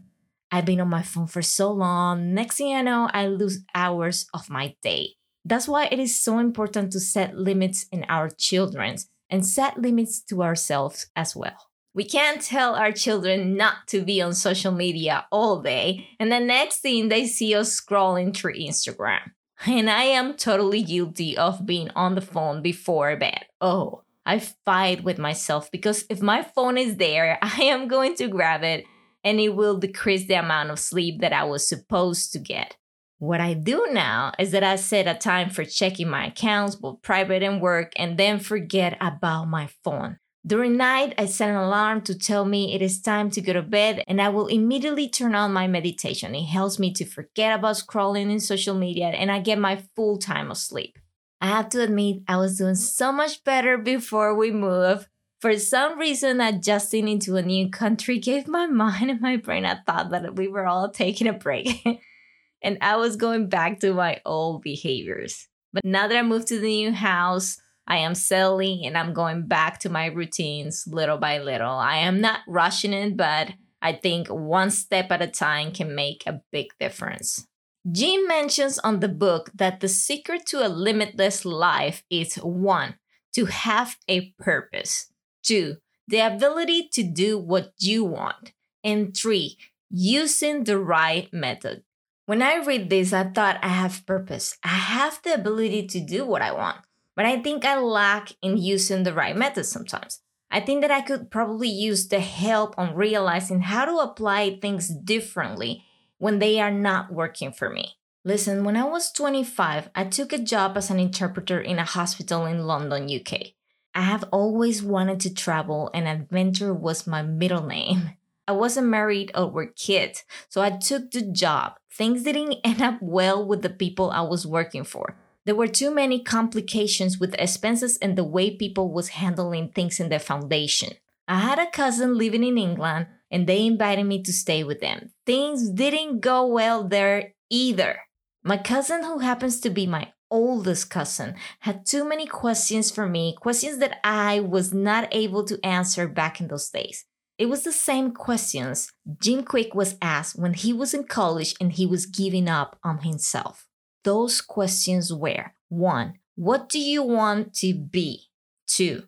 I've 0.52 0.66
been 0.66 0.82
on 0.82 0.90
my 0.90 1.02
phone 1.02 1.28
for 1.28 1.42
so 1.42 1.72
long. 1.72 2.34
Next 2.34 2.58
thing 2.58 2.76
I 2.76 2.82
know, 2.82 3.10
I 3.14 3.28
lose 3.28 3.64
hours 3.74 4.26
of 4.34 4.50
my 4.50 4.76
day. 4.82 5.12
That's 5.46 5.68
why 5.68 5.86
it 5.86 6.00
is 6.00 6.20
so 6.20 6.40
important 6.40 6.92
to 6.92 7.00
set 7.00 7.38
limits 7.38 7.86
in 7.92 8.06
our 8.10 8.30
children's 8.30 9.08
and 9.30 9.46
set 9.46 9.78
limits 9.78 10.22
to 10.24 10.44
ourselves 10.44 11.08
as 11.16 11.36
well. 11.36 11.70
We 11.96 12.04
can't 12.04 12.42
tell 12.42 12.76
our 12.76 12.92
children 12.92 13.56
not 13.56 13.88
to 13.88 14.02
be 14.02 14.22
on 14.22 14.34
social 14.34 14.74
media 14.74 15.26
all 15.32 15.62
day, 15.62 16.10
and 16.20 16.30
the 16.30 16.42
next 16.42 16.80
thing 16.80 17.08
they 17.08 17.26
see 17.26 17.56
us 17.56 17.80
scrolling 17.80 18.36
through 18.36 18.56
Instagram. 18.56 19.32
And 19.66 19.90
I 19.90 20.04
am 20.04 20.34
totally 20.34 20.84
guilty 20.84 21.38
of 21.38 21.66
being 21.66 21.90
on 21.96 22.16
the 22.16 22.22
phone 22.22 22.62
before 22.62 23.16
bed. 23.16 23.46
Oh, 23.62 24.04
I 24.26 24.40
fight 24.40 25.06
with 25.06 25.18
myself 25.18 25.72
because 25.72 26.04
if 26.10 26.22
my 26.22 26.44
phone 26.44 26.78
is 26.78 26.98
there, 26.98 27.40
I 27.42 27.64
am 27.64 27.88
going 27.88 28.16
to 28.16 28.28
grab 28.28 28.62
it 28.64 28.84
and 29.24 29.40
it 29.40 29.56
will 29.56 29.78
decrease 29.78 30.28
the 30.28 30.34
amount 30.34 30.72
of 30.72 30.80
sleep 30.80 31.22
that 31.22 31.32
I 31.32 31.46
was 31.46 31.66
supposed 31.66 32.34
to 32.34 32.40
get. 32.40 32.76
What 33.20 33.40
I 33.40 33.54
do 33.54 33.88
now 33.92 34.34
is 34.38 34.52
that 34.52 34.66
I 34.66 34.76
set 34.76 35.08
a 35.08 35.18
time 35.18 35.50
for 35.50 35.64
checking 35.64 36.10
my 36.10 36.26
accounts, 36.26 36.76
both 36.76 37.02
private 37.02 37.42
and 37.42 37.62
work, 37.62 37.94
and 37.96 38.18
then 38.18 38.40
forget 38.40 38.98
about 39.00 39.46
my 39.46 39.70
phone. 39.86 40.20
During 40.48 40.78
night, 40.78 41.16
I 41.18 41.26
set 41.26 41.50
an 41.50 41.56
alarm 41.56 42.02
to 42.02 42.14
tell 42.14 42.46
me 42.46 42.76
it 42.76 42.82
is 42.84 43.02
time 43.02 43.32
to 43.32 43.42
go 43.42 43.54
to 43.54 43.64
bed, 43.64 44.04
and 44.08 44.22
I 44.22 44.30
will 44.30 44.46
immediately 44.46 45.10
turn 45.10 45.34
on 45.34 45.52
my 45.52 45.66
meditation. 45.66 46.36
It 46.36 46.44
helps 46.46 46.78
me 46.78 46.94
to 46.94 47.06
forget 47.06 47.58
about 47.58 47.78
scrolling 47.78 48.32
in 48.32 48.40
social 48.40 48.76
media, 48.76 49.08
and 49.08 49.32
I 49.32 49.40
get 49.40 49.58
my 49.58 49.82
full 49.96 50.20
time 50.20 50.52
of 50.52 50.58
sleep. 50.58 51.00
I 51.42 51.48
have 51.48 51.70
to 51.70 51.82
admit, 51.82 52.22
I 52.28 52.38
was 52.38 52.60
doing 52.60 52.76
so 52.76 53.12
much 53.12 53.44
better 53.44 53.80
before 53.80 54.36
we 54.36 54.52
moved. 54.52 55.08
For 55.42 55.58
some 55.58 55.98
reason, 55.98 56.40
adjusting 56.40 57.08
into 57.08 57.38
a 57.38 57.42
new 57.42 57.72
country 57.72 58.20
gave 58.20 58.48
my 58.48 58.68
mind 58.68 59.10
and 59.10 59.22
my 59.22 59.38
brain 59.38 59.66
a 59.66 59.82
thought 59.84 60.12
that 60.12 60.36
we 60.36 60.48
were 60.48 60.68
all 60.68 60.92
taking 60.92 61.28
a 61.28 61.34
break. 61.34 61.84
and 62.62 62.78
I 62.82 62.98
was 62.98 63.16
going 63.16 63.50
back 63.50 63.80
to 63.80 63.96
my 63.96 64.22
old 64.26 64.62
behaviors. 64.62 65.48
But 65.74 65.86
now 65.86 66.08
that 66.08 66.18
I 66.18 66.22
moved 66.22 66.48
to 66.50 66.60
the 66.60 66.68
new 66.68 66.92
house, 66.94 67.58
I 67.88 67.98
am 67.98 68.16
settling 68.16 68.86
and 68.86 68.98
I'm 68.98 69.14
going 69.14 69.48
back 69.48 69.80
to 69.82 69.90
my 69.90 70.08
routines 70.08 70.86
little 70.88 71.18
by 71.18 71.38
little. 71.40 71.76
I 71.76 71.98
am 71.98 72.20
not 72.20 72.40
rushing 72.48 72.94
it, 72.94 73.16
but 73.16 73.52
I 73.82 73.94
think 73.94 74.28
one 74.28 74.72
step 74.72 75.12
at 75.12 75.22
a 75.22 75.28
time 75.28 75.72
can 75.72 75.94
make 75.94 76.24
a 76.26 76.42
big 76.52 76.68
difference. 76.80 77.48
Jim 77.92 78.28
mentions 78.28 78.80
on 78.80 79.00
the 79.00 79.08
book 79.08 79.52
that 79.54 79.80
the 79.80 79.88
secret 79.88 80.48
to 80.48 80.66
a 80.66 80.70
limitless 80.70 81.46
life 81.46 82.04
is 82.10 82.36
one, 82.36 82.96
to 83.36 83.46
have 83.46 83.98
a 84.08 84.32
purpose, 84.40 85.14
two, 85.44 85.76
the 86.08 86.18
ability 86.18 86.90
to 86.94 87.04
do 87.04 87.38
what 87.38 87.74
you 87.78 88.04
want, 88.04 88.54
and 88.84 89.16
three, 89.16 89.58
using 89.92 90.64
the 90.64 90.80
right 90.80 91.32
method. 91.32 91.84
When 92.26 92.42
I 92.42 92.56
read 92.56 92.90
this, 92.90 93.14
I 93.14 93.26
thought 93.26 93.60
I 93.62 93.68
have 93.68 94.04
purpose. 94.08 94.58
I 94.64 94.70
have 94.70 95.22
the 95.24 95.36
ability 95.36 95.86
to 95.90 96.00
do 96.00 96.26
what 96.26 96.42
I 96.42 96.52
want 96.52 96.80
but 97.16 97.26
I 97.26 97.42
think 97.42 97.66
I 97.66 97.80
lack 97.80 98.34
in 98.42 98.58
using 98.58 99.04
the 99.04 99.14
right 99.14 99.36
methods 99.36 99.70
sometimes. 99.70 100.20
I 100.52 100.60
think 100.60 100.82
that 100.82 100.92
I 100.92 101.02
could 101.02 101.32
probably 101.32 101.70
use 101.70 102.08
the 102.08 102.20
help 102.20 102.76
on 102.78 102.96
realizing 102.96 103.62
how 103.62 103.86
to 103.86 103.98
apply 103.98 104.60
things 104.60 104.90
differently 104.90 105.84
when 106.18 106.40
they 106.40 106.60
are 106.60 106.72
not 106.72 107.12
working 107.12 107.52
for 107.52 107.70
me. 107.70 107.96
Listen, 108.24 108.64
when 108.64 108.76
I 108.76 108.84
was 108.84 109.12
25, 109.12 109.90
I 109.94 110.04
took 110.06 110.34
a 110.34 110.38
job 110.40 110.78
as 110.78 110.90
an 110.90 111.00
interpreter 111.00 111.62
in 111.62 111.78
a 111.78 111.86
hospital 111.86 112.46
in 112.46 112.66
London, 112.66 113.10
UK. 113.10 113.54
I 113.94 114.02
have 114.02 114.26
always 114.32 114.82
wanted 114.82 115.20
to 115.22 115.34
travel, 115.34 115.92
and 115.94 116.08
adventure 116.08 116.74
was 116.74 117.06
my 117.06 117.22
middle 117.22 117.66
name. 117.66 118.12
I 118.48 118.52
wasn't 118.52 118.88
married 118.88 119.32
or 119.36 119.50
were 119.50 119.68
kids, 119.68 120.24
so 120.50 120.62
I 120.62 120.72
took 120.72 121.12
the 121.12 121.22
job. 121.22 121.74
Things 121.92 122.24
didn't 122.24 122.58
end 122.64 122.82
up 122.82 122.98
well 123.02 123.46
with 123.46 123.62
the 123.62 123.70
people 123.70 124.12
I 124.12 124.22
was 124.22 124.46
working 124.46 124.84
for. 124.84 125.16
There 125.46 125.56
were 125.56 125.68
too 125.68 125.94
many 125.94 126.24
complications 126.24 127.20
with 127.20 127.36
expenses 127.36 127.98
and 128.02 128.18
the 128.18 128.24
way 128.24 128.56
people 128.56 128.92
was 128.92 129.10
handling 129.10 129.70
things 129.70 130.00
in 130.00 130.10
their 130.10 130.20
foundation. 130.20 130.94
I 131.28 131.40
had 131.40 131.60
a 131.60 131.70
cousin 131.70 132.18
living 132.18 132.44
in 132.44 132.58
England 132.58 133.08
and 133.30 133.46
they 133.46 133.66
invited 133.66 134.06
me 134.06 134.24
to 134.24 134.34
stay 134.34 134.64
with 134.64 134.82
them. 134.82 135.12
Things 135.26 135.70
didn't 135.70 136.22
go 136.22 136.48
well 136.48 136.88
there 136.88 137.34
either. 137.52 138.00
My 138.44 138.58
cousin, 138.58 139.04
who 139.04 139.20
happens 139.20 139.60
to 139.62 139.70
be 139.70 139.86
my 139.86 140.14
oldest 140.32 140.90
cousin, 140.90 141.36
had 141.60 141.86
too 141.86 142.08
many 142.08 142.26
questions 142.26 142.90
for 142.90 143.08
me, 143.08 143.36
questions 143.40 143.78
that 143.80 144.00
I 144.04 144.40
was 144.40 144.74
not 144.74 145.08
able 145.12 145.44
to 145.46 145.64
answer 145.64 146.08
back 146.08 146.42
in 146.42 146.48
those 146.48 146.70
days. 146.70 147.06
It 147.38 147.48
was 147.48 147.64
the 147.64 147.72
same 147.72 148.14
questions 148.14 148.92
Jim 149.22 149.44
Kwik 149.44 149.76
was 149.76 149.96
asked 150.02 150.40
when 150.40 150.54
he 150.54 150.74
was 150.74 150.94
in 150.94 151.04
college 151.04 151.54
and 151.60 151.72
he 151.72 151.86
was 151.86 152.06
giving 152.06 152.48
up 152.48 152.80
on 152.84 153.00
himself 153.00 153.65
those 154.06 154.40
questions 154.40 155.12
were 155.12 155.54
one, 155.68 156.14
what 156.36 156.70
do 156.70 156.80
you 156.80 157.04
want 157.04 157.54
to 157.56 157.74
be? 157.74 158.30
Two, 158.68 159.04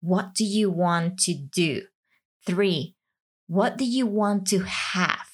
what 0.00 0.34
do 0.34 0.44
you 0.44 0.70
want 0.70 1.18
to 1.20 1.34
do? 1.34 1.82
Three, 2.46 2.94
what 3.48 3.76
do 3.76 3.84
you 3.84 4.06
want 4.06 4.46
to 4.48 4.60
have? 4.60 5.26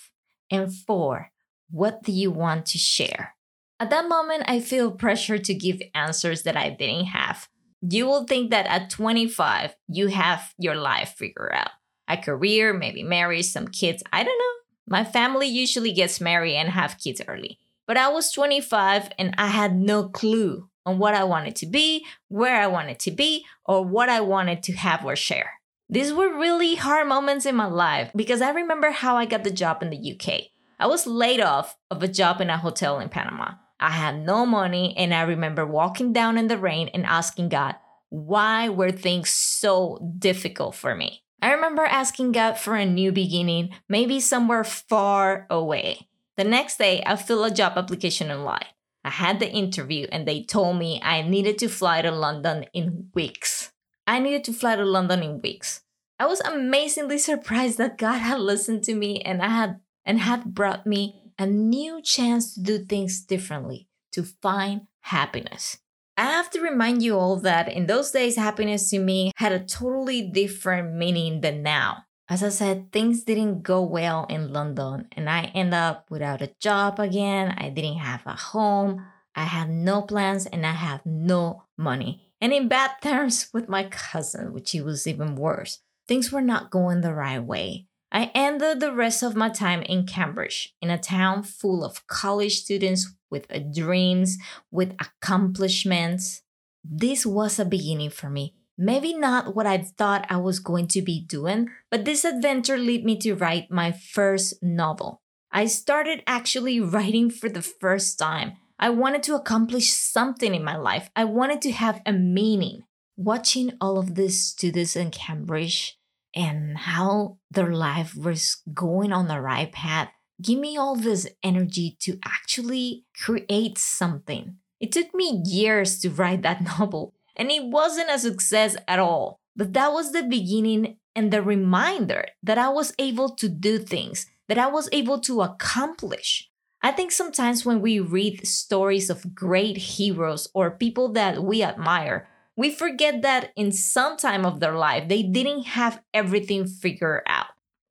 And 0.50 0.74
four, 0.74 1.30
what 1.70 2.02
do 2.02 2.10
you 2.10 2.30
want 2.30 2.66
to 2.66 2.78
share? 2.78 3.36
At 3.78 3.90
that 3.90 4.08
moment, 4.08 4.44
I 4.46 4.60
feel 4.60 4.90
pressure 4.90 5.38
to 5.38 5.54
give 5.54 5.82
answers 5.94 6.42
that 6.42 6.56
I 6.56 6.70
didn't 6.70 7.06
have. 7.06 7.48
You 7.80 8.06
will 8.06 8.24
think 8.24 8.50
that 8.50 8.66
at 8.66 8.90
25, 8.90 9.74
you 9.88 10.08
have 10.08 10.54
your 10.58 10.76
life 10.76 11.14
figured 11.16 11.52
out 11.52 11.70
a 12.08 12.16
career, 12.16 12.72
maybe 12.72 13.02
marry 13.02 13.42
some 13.42 13.68
kids. 13.68 14.02
I 14.12 14.22
don't 14.22 14.38
know. 14.38 14.54
My 14.86 15.04
family 15.04 15.46
usually 15.46 15.92
gets 15.92 16.20
married 16.20 16.56
and 16.56 16.68
have 16.68 16.98
kids 16.98 17.22
early. 17.26 17.58
But 17.86 17.96
I 17.96 18.08
was 18.08 18.32
25 18.32 19.10
and 19.18 19.34
I 19.38 19.48
had 19.48 19.76
no 19.76 20.08
clue 20.08 20.68
on 20.84 20.98
what 20.98 21.14
I 21.14 21.24
wanted 21.24 21.56
to 21.56 21.66
be, 21.66 22.06
where 22.28 22.60
I 22.60 22.66
wanted 22.66 22.98
to 23.00 23.10
be, 23.10 23.44
or 23.64 23.84
what 23.84 24.08
I 24.08 24.20
wanted 24.20 24.62
to 24.64 24.72
have 24.72 25.04
or 25.04 25.16
share. 25.16 25.52
These 25.88 26.12
were 26.12 26.38
really 26.38 26.76
hard 26.76 27.06
moments 27.06 27.44
in 27.44 27.54
my 27.54 27.66
life 27.66 28.10
because 28.16 28.40
I 28.40 28.50
remember 28.50 28.90
how 28.90 29.16
I 29.16 29.26
got 29.26 29.44
the 29.44 29.50
job 29.50 29.82
in 29.82 29.90
the 29.90 30.12
UK. 30.12 30.44
I 30.78 30.86
was 30.86 31.06
laid 31.06 31.40
off 31.40 31.76
of 31.90 32.02
a 32.02 32.08
job 32.08 32.40
in 32.40 32.50
a 32.50 32.56
hotel 32.56 32.98
in 32.98 33.08
Panama. 33.08 33.52
I 33.78 33.90
had 33.90 34.24
no 34.24 34.46
money, 34.46 34.94
and 34.96 35.12
I 35.12 35.22
remember 35.22 35.66
walking 35.66 36.12
down 36.12 36.38
in 36.38 36.46
the 36.46 36.56
rain 36.56 36.88
and 36.94 37.04
asking 37.04 37.50
God, 37.50 37.74
why 38.08 38.68
were 38.68 38.92
things 38.92 39.30
so 39.30 40.14
difficult 40.18 40.74
for 40.74 40.94
me? 40.94 41.24
I 41.40 41.52
remember 41.52 41.84
asking 41.84 42.32
God 42.32 42.54
for 42.54 42.76
a 42.76 42.86
new 42.86 43.10
beginning, 43.10 43.70
maybe 43.88 44.20
somewhere 44.20 44.64
far 44.64 45.46
away. 45.50 46.08
The 46.36 46.44
next 46.44 46.78
day, 46.78 47.02
I 47.04 47.16
filled 47.16 47.50
a 47.50 47.54
job 47.54 47.74
application 47.76 48.30
online. 48.30 48.66
I 49.04 49.10
had 49.10 49.40
the 49.40 49.50
interview 49.50 50.06
and 50.10 50.26
they 50.26 50.44
told 50.44 50.78
me 50.78 51.00
I 51.02 51.22
needed 51.22 51.58
to 51.58 51.68
fly 51.68 52.02
to 52.02 52.10
London 52.10 52.66
in 52.72 53.08
weeks. 53.14 53.72
I 54.06 54.18
needed 54.18 54.44
to 54.44 54.52
fly 54.52 54.76
to 54.76 54.84
London 54.84 55.22
in 55.22 55.40
weeks. 55.42 55.82
I 56.18 56.26
was 56.26 56.40
amazingly 56.40 57.18
surprised 57.18 57.78
that 57.78 57.98
God 57.98 58.18
had 58.18 58.40
listened 58.40 58.84
to 58.84 58.94
me 58.94 59.20
and 59.20 59.42
I 59.42 59.48
had 59.48 59.80
and 60.04 60.20
had 60.20 60.54
brought 60.54 60.86
me 60.86 61.32
a 61.38 61.46
new 61.46 62.00
chance 62.00 62.54
to 62.54 62.60
do 62.60 62.84
things 62.84 63.20
differently, 63.20 63.88
to 64.12 64.22
find 64.22 64.82
happiness. 65.00 65.78
I 66.16 66.24
have 66.24 66.50
to 66.50 66.60
remind 66.60 67.02
you 67.02 67.18
all 67.18 67.36
that 67.40 67.72
in 67.72 67.86
those 67.86 68.10
days 68.10 68.36
happiness 68.36 68.90
to 68.90 68.98
me 68.98 69.32
had 69.36 69.52
a 69.52 69.64
totally 69.64 70.22
different 70.22 70.94
meaning 70.94 71.40
than 71.40 71.62
now. 71.62 72.04
As 72.32 72.42
I 72.42 72.48
said, 72.48 72.92
things 72.92 73.24
didn't 73.24 73.60
go 73.62 73.82
well 73.82 74.24
in 74.30 74.54
London, 74.54 75.06
and 75.12 75.28
I 75.28 75.52
end 75.54 75.74
up 75.74 76.06
without 76.08 76.40
a 76.40 76.54
job 76.60 76.98
again. 76.98 77.54
I 77.58 77.68
didn't 77.68 77.98
have 77.98 78.22
a 78.24 78.32
home. 78.32 79.04
I 79.36 79.44
had 79.44 79.68
no 79.68 80.00
plans 80.00 80.46
and 80.46 80.64
I 80.64 80.70
had 80.72 81.04
no 81.04 81.64
money. 81.76 82.32
And 82.40 82.54
in 82.54 82.68
bad 82.68 82.92
terms 83.02 83.50
with 83.52 83.68
my 83.68 83.84
cousin, 83.84 84.54
which 84.54 84.72
was 84.72 85.06
even 85.06 85.36
worse. 85.36 85.80
Things 86.08 86.32
were 86.32 86.40
not 86.40 86.70
going 86.70 87.02
the 87.02 87.12
right 87.12 87.38
way. 87.38 87.88
I 88.10 88.30
ended 88.34 88.80
the 88.80 88.94
rest 88.94 89.22
of 89.22 89.36
my 89.36 89.50
time 89.50 89.82
in 89.82 90.06
Cambridge, 90.06 90.74
in 90.80 90.88
a 90.88 90.96
town 90.96 91.42
full 91.42 91.84
of 91.84 92.06
college 92.06 92.62
students 92.62 93.12
with 93.30 93.46
dreams, 93.74 94.38
with 94.70 94.96
accomplishments. 94.98 96.40
This 96.82 97.26
was 97.26 97.58
a 97.58 97.66
beginning 97.66 98.08
for 98.08 98.30
me. 98.30 98.54
Maybe 98.78 99.14
not 99.14 99.54
what 99.54 99.66
I 99.66 99.78
thought 99.78 100.26
I 100.28 100.38
was 100.38 100.58
going 100.58 100.88
to 100.88 101.02
be 101.02 101.24
doing, 101.24 101.68
but 101.90 102.04
this 102.04 102.24
adventure 102.24 102.78
led 102.78 103.04
me 103.04 103.18
to 103.18 103.34
write 103.34 103.70
my 103.70 103.92
first 103.92 104.62
novel. 104.62 105.20
I 105.50 105.66
started 105.66 106.22
actually 106.26 106.80
writing 106.94 107.30
for 107.30 107.48
the 107.48 107.62
first 107.62 108.18
time. 108.18 108.54
I 108.78 108.90
wanted 108.90 109.22
to 109.24 109.36
accomplish 109.36 109.92
something 109.92 110.54
in 110.54 110.64
my 110.64 110.76
life. 110.76 111.10
I 111.14 111.24
wanted 111.24 111.62
to 111.62 111.72
have 111.72 112.00
a 112.04 112.12
meaning. 112.12 112.84
Watching 113.16 113.74
all 113.80 113.98
of 113.98 114.14
these 114.14 114.44
students 114.44 114.96
in 114.96 115.10
Cambridge 115.10 115.98
and 116.34 116.78
how 116.78 117.38
their 117.50 117.72
life 117.72 118.16
was 118.16 118.62
going 118.72 119.12
on 119.12 119.28
the 119.28 119.40
right 119.40 119.70
path 119.70 120.08
give 120.42 120.58
me 120.58 120.76
all 120.76 120.96
this 120.96 121.28
energy 121.42 121.96
to 122.00 122.18
actually 122.24 123.04
create 123.22 123.78
something. 123.78 124.56
It 124.80 124.90
took 124.90 125.14
me 125.14 125.42
years 125.44 126.00
to 126.00 126.10
write 126.10 126.42
that 126.42 126.62
novel, 126.78 127.14
and 127.36 127.50
it 127.50 127.64
wasn't 127.64 128.10
a 128.10 128.18
success 128.18 128.76
at 128.86 128.98
all. 128.98 129.40
But 129.54 129.72
that 129.74 129.92
was 129.92 130.12
the 130.12 130.22
beginning 130.22 130.96
and 131.14 131.30
the 131.30 131.42
reminder 131.42 132.26
that 132.42 132.58
I 132.58 132.68
was 132.68 132.94
able 132.98 133.30
to 133.36 133.48
do 133.48 133.78
things, 133.78 134.26
that 134.48 134.58
I 134.58 134.66
was 134.66 134.88
able 134.92 135.20
to 135.20 135.42
accomplish. 135.42 136.48
I 136.82 136.90
think 136.90 137.12
sometimes 137.12 137.64
when 137.64 137.80
we 137.80 138.00
read 138.00 138.46
stories 138.46 139.08
of 139.08 139.34
great 139.34 139.76
heroes 139.76 140.48
or 140.54 140.70
people 140.70 141.12
that 141.12 141.42
we 141.42 141.62
admire, 141.62 142.28
we 142.56 142.70
forget 142.70 143.22
that 143.22 143.52
in 143.56 143.72
some 143.72 144.16
time 144.16 144.44
of 144.44 144.60
their 144.60 144.74
life, 144.74 145.08
they 145.08 145.22
didn't 145.22 145.64
have 145.64 146.02
everything 146.12 146.66
figured 146.66 147.22
out. 147.26 147.46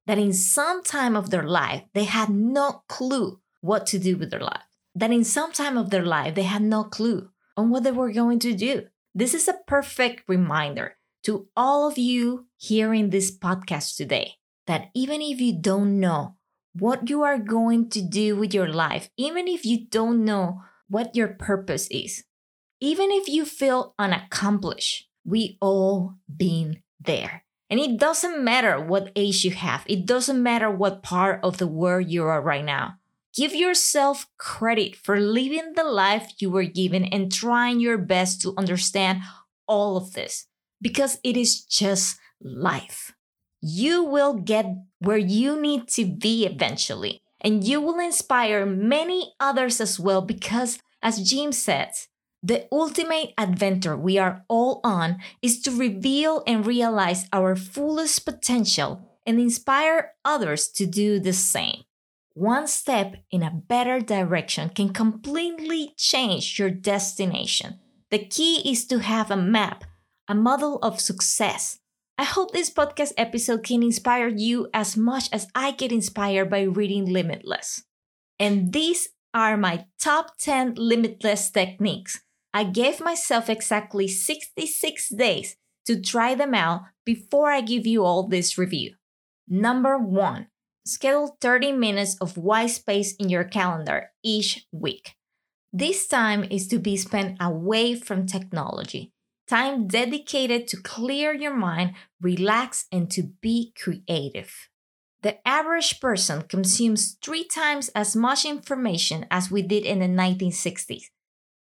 That 0.07 0.17
in 0.17 0.33
some 0.33 0.83
time 0.83 1.15
of 1.15 1.29
their 1.29 1.43
life, 1.43 1.83
they 1.93 2.03
had 2.03 2.29
no 2.29 2.83
clue 2.87 3.39
what 3.61 3.85
to 3.87 3.99
do 3.99 4.17
with 4.17 4.31
their 4.31 4.41
life. 4.41 4.63
That 4.93 5.11
in 5.11 5.23
some 5.23 5.51
time 5.51 5.77
of 5.77 5.89
their 5.89 6.05
life, 6.05 6.35
they 6.35 6.43
had 6.43 6.61
no 6.61 6.83
clue 6.83 7.29
on 7.55 7.69
what 7.69 7.83
they 7.83 7.91
were 7.91 8.11
going 8.11 8.39
to 8.39 8.53
do. 8.53 8.87
This 9.13 9.33
is 9.33 9.49
a 9.49 9.59
perfect 9.67 10.23
reminder 10.29 10.95
to 11.23 11.47
all 11.55 11.87
of 11.87 11.97
you 11.97 12.47
hearing 12.55 13.09
this 13.09 13.29
podcast 13.29 13.97
today 13.97 14.35
that 14.67 14.89
even 14.95 15.21
if 15.21 15.41
you 15.41 15.51
don't 15.51 15.99
know 15.99 16.35
what 16.73 17.09
you 17.09 17.21
are 17.23 17.37
going 17.37 17.89
to 17.89 18.01
do 18.01 18.37
with 18.37 18.53
your 18.53 18.69
life, 18.69 19.09
even 19.17 19.49
if 19.49 19.65
you 19.65 19.85
don't 19.85 20.23
know 20.23 20.63
what 20.87 21.13
your 21.13 21.27
purpose 21.27 21.89
is, 21.91 22.23
even 22.79 23.11
if 23.11 23.27
you 23.27 23.43
feel 23.43 23.95
unaccomplished, 23.99 25.09
we 25.25 25.57
all 25.59 26.15
been 26.33 26.81
there. 26.97 27.43
And 27.69 27.81
it 27.81 27.97
doesn't 27.97 28.41
matter 28.41 28.79
what 28.79 29.11
age 29.15 29.43
you 29.43 29.51
have. 29.51 29.83
It 29.87 30.05
doesn't 30.05 30.41
matter 30.41 30.71
what 30.71 31.03
part 31.03 31.41
of 31.43 31.57
the 31.57 31.67
world 31.67 32.09
you 32.09 32.23
are 32.23 32.41
right 32.41 32.63
now. 32.63 32.95
Give 33.33 33.55
yourself 33.55 34.27
credit 34.37 34.95
for 34.95 35.19
living 35.19 35.73
the 35.75 35.85
life 35.85 36.33
you 36.39 36.49
were 36.49 36.65
given 36.65 37.05
and 37.05 37.31
trying 37.31 37.79
your 37.79 37.97
best 37.97 38.41
to 38.41 38.53
understand 38.57 39.21
all 39.67 39.95
of 39.95 40.13
this 40.13 40.47
because 40.81 41.17
it 41.23 41.37
is 41.37 41.63
just 41.63 42.19
life. 42.41 43.13
You 43.61 44.03
will 44.03 44.33
get 44.33 44.65
where 44.99 45.17
you 45.17 45.59
need 45.61 45.87
to 45.89 46.05
be 46.05 46.45
eventually, 46.45 47.21
and 47.39 47.63
you 47.63 47.79
will 47.79 47.99
inspire 47.99 48.65
many 48.65 49.33
others 49.39 49.79
as 49.79 49.99
well 49.99 50.21
because, 50.21 50.79
as 51.01 51.21
Jim 51.21 51.51
says, 51.51 52.07
the 52.43 52.67
ultimate 52.71 53.33
adventure 53.37 53.95
we 53.95 54.17
are 54.17 54.43
all 54.49 54.81
on 54.83 55.19
is 55.41 55.61
to 55.61 55.71
reveal 55.71 56.43
and 56.47 56.65
realize 56.65 57.29
our 57.31 57.55
fullest 57.55 58.25
potential 58.25 59.07
and 59.27 59.39
inspire 59.39 60.13
others 60.25 60.67
to 60.69 60.87
do 60.87 61.19
the 61.19 61.33
same. 61.33 61.83
One 62.41 62.65
step 62.65 63.17
in 63.29 63.43
a 63.43 63.51
better 63.51 63.99
direction 63.99 64.69
can 64.69 64.93
completely 64.93 65.93
change 65.95 66.57
your 66.57 66.71
destination. 66.71 67.77
The 68.09 68.17
key 68.17 68.67
is 68.67 68.87
to 68.87 68.97
have 68.97 69.29
a 69.29 69.37
map, 69.37 69.83
a 70.27 70.33
model 70.33 70.79
of 70.81 70.99
success. 70.99 71.77
I 72.17 72.23
hope 72.23 72.49
this 72.49 72.71
podcast 72.71 73.13
episode 73.15 73.61
can 73.61 73.83
inspire 73.83 74.27
you 74.27 74.69
as 74.73 74.97
much 74.97 75.29
as 75.31 75.49
I 75.53 75.69
get 75.69 75.91
inspired 75.91 76.49
by 76.49 76.63
reading 76.63 77.05
Limitless. 77.05 77.83
And 78.39 78.73
these 78.73 79.09
are 79.35 79.55
my 79.55 79.85
top 79.99 80.39
10 80.39 80.73
limitless 80.77 81.51
techniques 81.51 82.21
I 82.55 82.63
gave 82.63 82.99
myself 82.99 83.51
exactly 83.51 84.07
66 84.07 85.09
days 85.09 85.57
to 85.85 86.01
try 86.01 86.33
them 86.33 86.55
out 86.55 86.81
before 87.05 87.51
I 87.51 87.61
give 87.61 87.85
you 87.85 88.03
all 88.03 88.27
this 88.27 88.57
review. 88.57 88.95
Number 89.47 89.99
one, 89.99 90.47
schedule 90.85 91.37
30 91.41 91.73
minutes 91.73 92.15
of 92.21 92.37
white 92.37 92.71
space 92.71 93.15
in 93.15 93.29
your 93.29 93.43
calendar 93.43 94.11
each 94.23 94.65
week. 94.71 95.15
This 95.73 96.07
time 96.07 96.43
is 96.43 96.67
to 96.67 96.79
be 96.79 96.97
spent 96.97 97.37
away 97.39 97.95
from 97.95 98.25
technology, 98.25 99.13
time 99.47 99.87
dedicated 99.87 100.67
to 100.67 100.81
clear 100.81 101.33
your 101.33 101.55
mind, 101.55 101.93
relax, 102.19 102.87
and 102.91 103.09
to 103.11 103.23
be 103.41 103.73
creative. 103.81 104.69
The 105.21 105.45
average 105.47 105.99
person 105.99 106.41
consumes 106.41 107.17
three 107.21 107.45
times 107.45 107.89
as 107.89 108.15
much 108.15 108.43
information 108.43 109.27
as 109.29 109.51
we 109.51 109.61
did 109.61 109.85
in 109.85 109.99
the 109.99 110.07
1960s. 110.07 111.03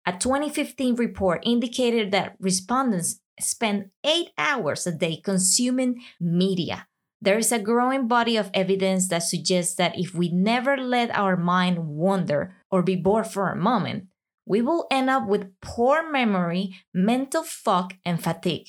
A 0.05 0.13
2015 0.13 0.95
report 0.95 1.41
indicated 1.43 2.11
that 2.11 2.37
respondents 2.39 3.19
spend 3.39 3.89
eight 4.05 4.29
hours 4.37 4.87
a 4.87 4.91
day 4.91 5.17
consuming 5.17 6.01
media. 6.21 6.87
There 7.21 7.37
is 7.37 7.51
a 7.51 7.59
growing 7.59 8.07
body 8.07 8.37
of 8.37 8.51
evidence 8.53 9.07
that 9.09 9.23
suggests 9.23 9.75
that 9.75 9.97
if 9.97 10.13
we 10.13 10.29
never 10.29 10.77
let 10.77 11.15
our 11.17 11.35
mind 11.35 11.87
wander 11.87 12.55
or 12.69 12.83
be 12.83 12.95
bored 12.95 13.27
for 13.27 13.49
a 13.49 13.55
moment, 13.55 14.05
we 14.45 14.61
will 14.61 14.87
end 14.91 15.09
up 15.09 15.27
with 15.27 15.59
poor 15.61 16.09
memory, 16.09 16.75
mental 16.93 17.43
fog, 17.43 17.95
and 18.05 18.23
fatigue. 18.23 18.67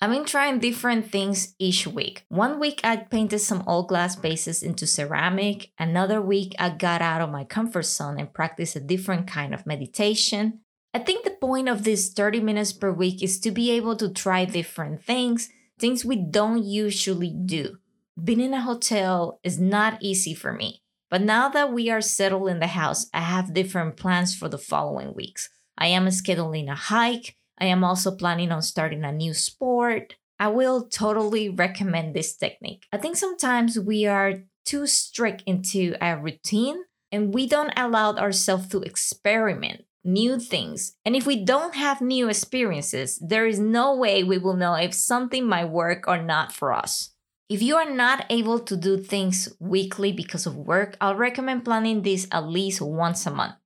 I've 0.00 0.10
been 0.10 0.24
trying 0.24 0.58
different 0.58 1.12
things 1.12 1.54
each 1.60 1.86
week. 1.86 2.24
One 2.28 2.58
week 2.58 2.80
I 2.82 2.96
painted 2.96 3.38
some 3.38 3.62
old 3.68 3.86
glass 3.86 4.16
vases 4.16 4.60
into 4.60 4.84
ceramic. 4.84 5.70
Another 5.78 6.20
week 6.20 6.56
I 6.58 6.70
got 6.70 7.00
out 7.02 7.20
of 7.20 7.30
my 7.30 7.44
comfort 7.44 7.84
zone 7.84 8.18
and 8.18 8.34
practiced 8.34 8.74
a 8.74 8.80
different 8.80 9.28
kind 9.28 9.54
of 9.54 9.64
meditation. 9.64 10.58
I 10.92 10.98
think 10.98 11.24
the 11.24 11.30
point 11.30 11.68
of 11.68 11.84
this 11.84 12.12
30 12.12 12.40
minutes 12.40 12.72
per 12.72 12.90
week 12.90 13.22
is 13.22 13.38
to 13.40 13.52
be 13.52 13.70
able 13.70 13.94
to 13.96 14.12
try 14.12 14.44
different 14.44 15.04
things, 15.04 15.50
things 15.78 16.04
we 16.04 16.16
don't 16.16 16.64
usually 16.64 17.30
do. 17.30 17.78
Being 18.22 18.40
in 18.40 18.54
a 18.54 18.60
hotel 18.60 19.40
is 19.42 19.58
not 19.58 20.02
easy 20.02 20.34
for 20.34 20.52
me, 20.52 20.82
but 21.10 21.22
now 21.22 21.48
that 21.48 21.72
we 21.72 21.88
are 21.88 22.02
settled 22.02 22.48
in 22.48 22.60
the 22.60 22.66
house, 22.68 23.06
I 23.14 23.20
have 23.20 23.54
different 23.54 23.96
plans 23.96 24.34
for 24.34 24.48
the 24.48 24.58
following 24.58 25.14
weeks. 25.14 25.48
I 25.78 25.86
am 25.86 26.06
scheduling 26.06 26.70
a 26.70 26.74
hike. 26.74 27.36
I 27.58 27.66
am 27.66 27.82
also 27.82 28.14
planning 28.14 28.52
on 28.52 28.60
starting 28.62 29.04
a 29.04 29.12
new 29.12 29.32
sport. 29.32 30.16
I 30.38 30.48
will 30.48 30.86
totally 30.88 31.48
recommend 31.48 32.14
this 32.14 32.36
technique. 32.36 32.84
I 32.92 32.98
think 32.98 33.16
sometimes 33.16 33.78
we 33.78 34.06
are 34.06 34.42
too 34.64 34.86
strict 34.86 35.42
into 35.46 35.94
a 36.00 36.16
routine 36.18 36.84
and 37.10 37.32
we 37.32 37.46
don't 37.46 37.72
allow 37.76 38.14
ourselves 38.14 38.68
to 38.68 38.82
experiment 38.82 39.84
new 40.04 40.38
things. 40.38 40.96
And 41.04 41.16
if 41.16 41.26
we 41.26 41.44
don't 41.44 41.76
have 41.76 42.00
new 42.00 42.28
experiences, 42.28 43.18
there 43.18 43.46
is 43.46 43.58
no 43.58 43.94
way 43.94 44.22
we 44.22 44.38
will 44.38 44.56
know 44.56 44.74
if 44.74 44.92
something 44.92 45.46
might 45.46 45.70
work 45.70 46.04
or 46.06 46.20
not 46.20 46.52
for 46.52 46.72
us. 46.72 47.12
If 47.52 47.60
you 47.60 47.76
are 47.76 47.92
not 47.92 48.24
able 48.30 48.60
to 48.60 48.78
do 48.78 48.96
things 48.96 49.46
weekly 49.60 50.10
because 50.10 50.46
of 50.46 50.56
work, 50.56 50.96
I'll 51.02 51.16
recommend 51.16 51.66
planning 51.66 52.00
this 52.00 52.26
at 52.32 52.48
least 52.48 52.80
once 52.80 53.26
a 53.26 53.30
month. 53.30 53.56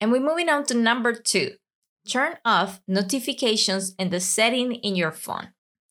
And 0.00 0.10
we're 0.10 0.28
moving 0.28 0.48
on 0.48 0.64
to 0.64 0.74
number 0.74 1.12
two 1.14 1.52
turn 2.10 2.38
off 2.44 2.80
notifications 2.88 3.94
and 3.96 4.10
the 4.10 4.18
setting 4.18 4.74
in 4.74 4.96
your 4.96 5.12
phone. 5.12 5.50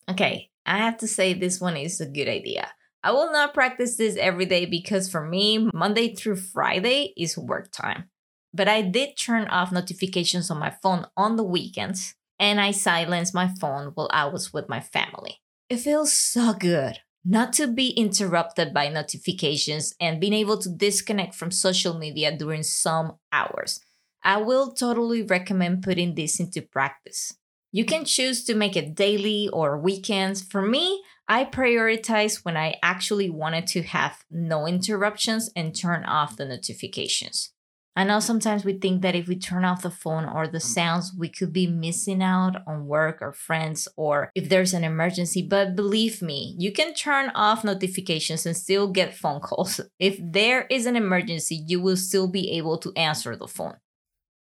Okay, 0.09 0.49
I 0.65 0.79
have 0.79 0.97
to 0.97 1.07
say 1.07 1.31
this 1.33 1.61
one 1.61 1.77
is 1.77 2.01
a 2.01 2.05
good 2.05 2.27
idea. 2.27 2.67
I 3.01 3.13
will 3.13 3.31
not 3.31 3.53
practice 3.53 3.95
this 3.95 4.17
every 4.17 4.45
day 4.45 4.65
because 4.65 5.09
for 5.09 5.25
me, 5.25 5.69
Monday 5.73 6.13
through 6.13 6.35
Friday 6.35 7.13
is 7.15 7.37
work 7.37 7.71
time. 7.71 8.09
But 8.53 8.67
I 8.67 8.81
did 8.81 9.15
turn 9.15 9.47
off 9.47 9.71
notifications 9.71 10.51
on 10.51 10.59
my 10.59 10.73
phone 10.83 11.05
on 11.15 11.37
the 11.37 11.45
weekends 11.45 12.13
and 12.37 12.59
I 12.59 12.71
silenced 12.71 13.33
my 13.33 13.47
phone 13.61 13.91
while 13.95 14.09
I 14.11 14.25
was 14.25 14.51
with 14.51 14.67
my 14.67 14.81
family. 14.81 15.39
It 15.69 15.77
feels 15.77 16.11
so 16.11 16.51
good 16.51 16.97
not 17.23 17.53
to 17.53 17.67
be 17.67 17.89
interrupted 17.91 18.73
by 18.73 18.87
notifications 18.87 19.93
and 19.99 20.19
being 20.19 20.33
able 20.33 20.57
to 20.57 20.69
disconnect 20.69 21.35
from 21.35 21.51
social 21.51 21.97
media 21.97 22.35
during 22.35 22.63
some 22.63 23.13
hours. 23.31 23.79
I 24.23 24.37
will 24.37 24.71
totally 24.71 25.21
recommend 25.21 25.83
putting 25.83 26.15
this 26.15 26.39
into 26.39 26.61
practice. 26.61 27.33
You 27.71 27.85
can 27.85 28.05
choose 28.05 28.43
to 28.45 28.55
make 28.55 28.75
it 28.75 28.95
daily 28.95 29.47
or 29.49 29.77
weekends. 29.77 30.41
For 30.41 30.61
me, 30.61 31.03
I 31.27 31.45
prioritize 31.45 32.43
when 32.43 32.57
I 32.57 32.75
actually 32.83 33.29
wanted 33.29 33.67
to 33.67 33.83
have 33.83 34.25
no 34.29 34.67
interruptions 34.67 35.49
and 35.55 35.73
turn 35.73 36.03
off 36.03 36.35
the 36.35 36.45
notifications. 36.45 37.50
I 37.93 38.05
know 38.05 38.21
sometimes 38.21 38.63
we 38.63 38.73
think 38.73 39.01
that 39.01 39.15
if 39.15 39.27
we 39.27 39.35
turn 39.35 39.65
off 39.65 39.81
the 39.81 39.91
phone 39.91 40.25
or 40.25 40.47
the 40.47 40.61
sounds, 40.61 41.13
we 41.17 41.27
could 41.27 41.51
be 41.51 41.67
missing 41.67 42.23
out 42.23 42.61
on 42.65 42.87
work 42.87 43.21
or 43.21 43.33
friends 43.33 43.87
or 43.97 44.31
if 44.33 44.47
there's 44.47 44.73
an 44.73 44.85
emergency. 44.85 45.41
But 45.41 45.75
believe 45.75 46.21
me, 46.21 46.55
you 46.57 46.71
can 46.71 46.93
turn 46.93 47.31
off 47.35 47.65
notifications 47.65 48.45
and 48.45 48.55
still 48.55 48.87
get 48.87 49.13
phone 49.13 49.39
calls. 49.41 49.81
If 49.99 50.17
there 50.21 50.67
is 50.69 50.85
an 50.85 50.95
emergency, 50.95 51.63
you 51.67 51.81
will 51.81 51.97
still 51.97 52.29
be 52.29 52.51
able 52.51 52.77
to 52.77 52.93
answer 52.95 53.35
the 53.35 53.47
phone. 53.47 53.75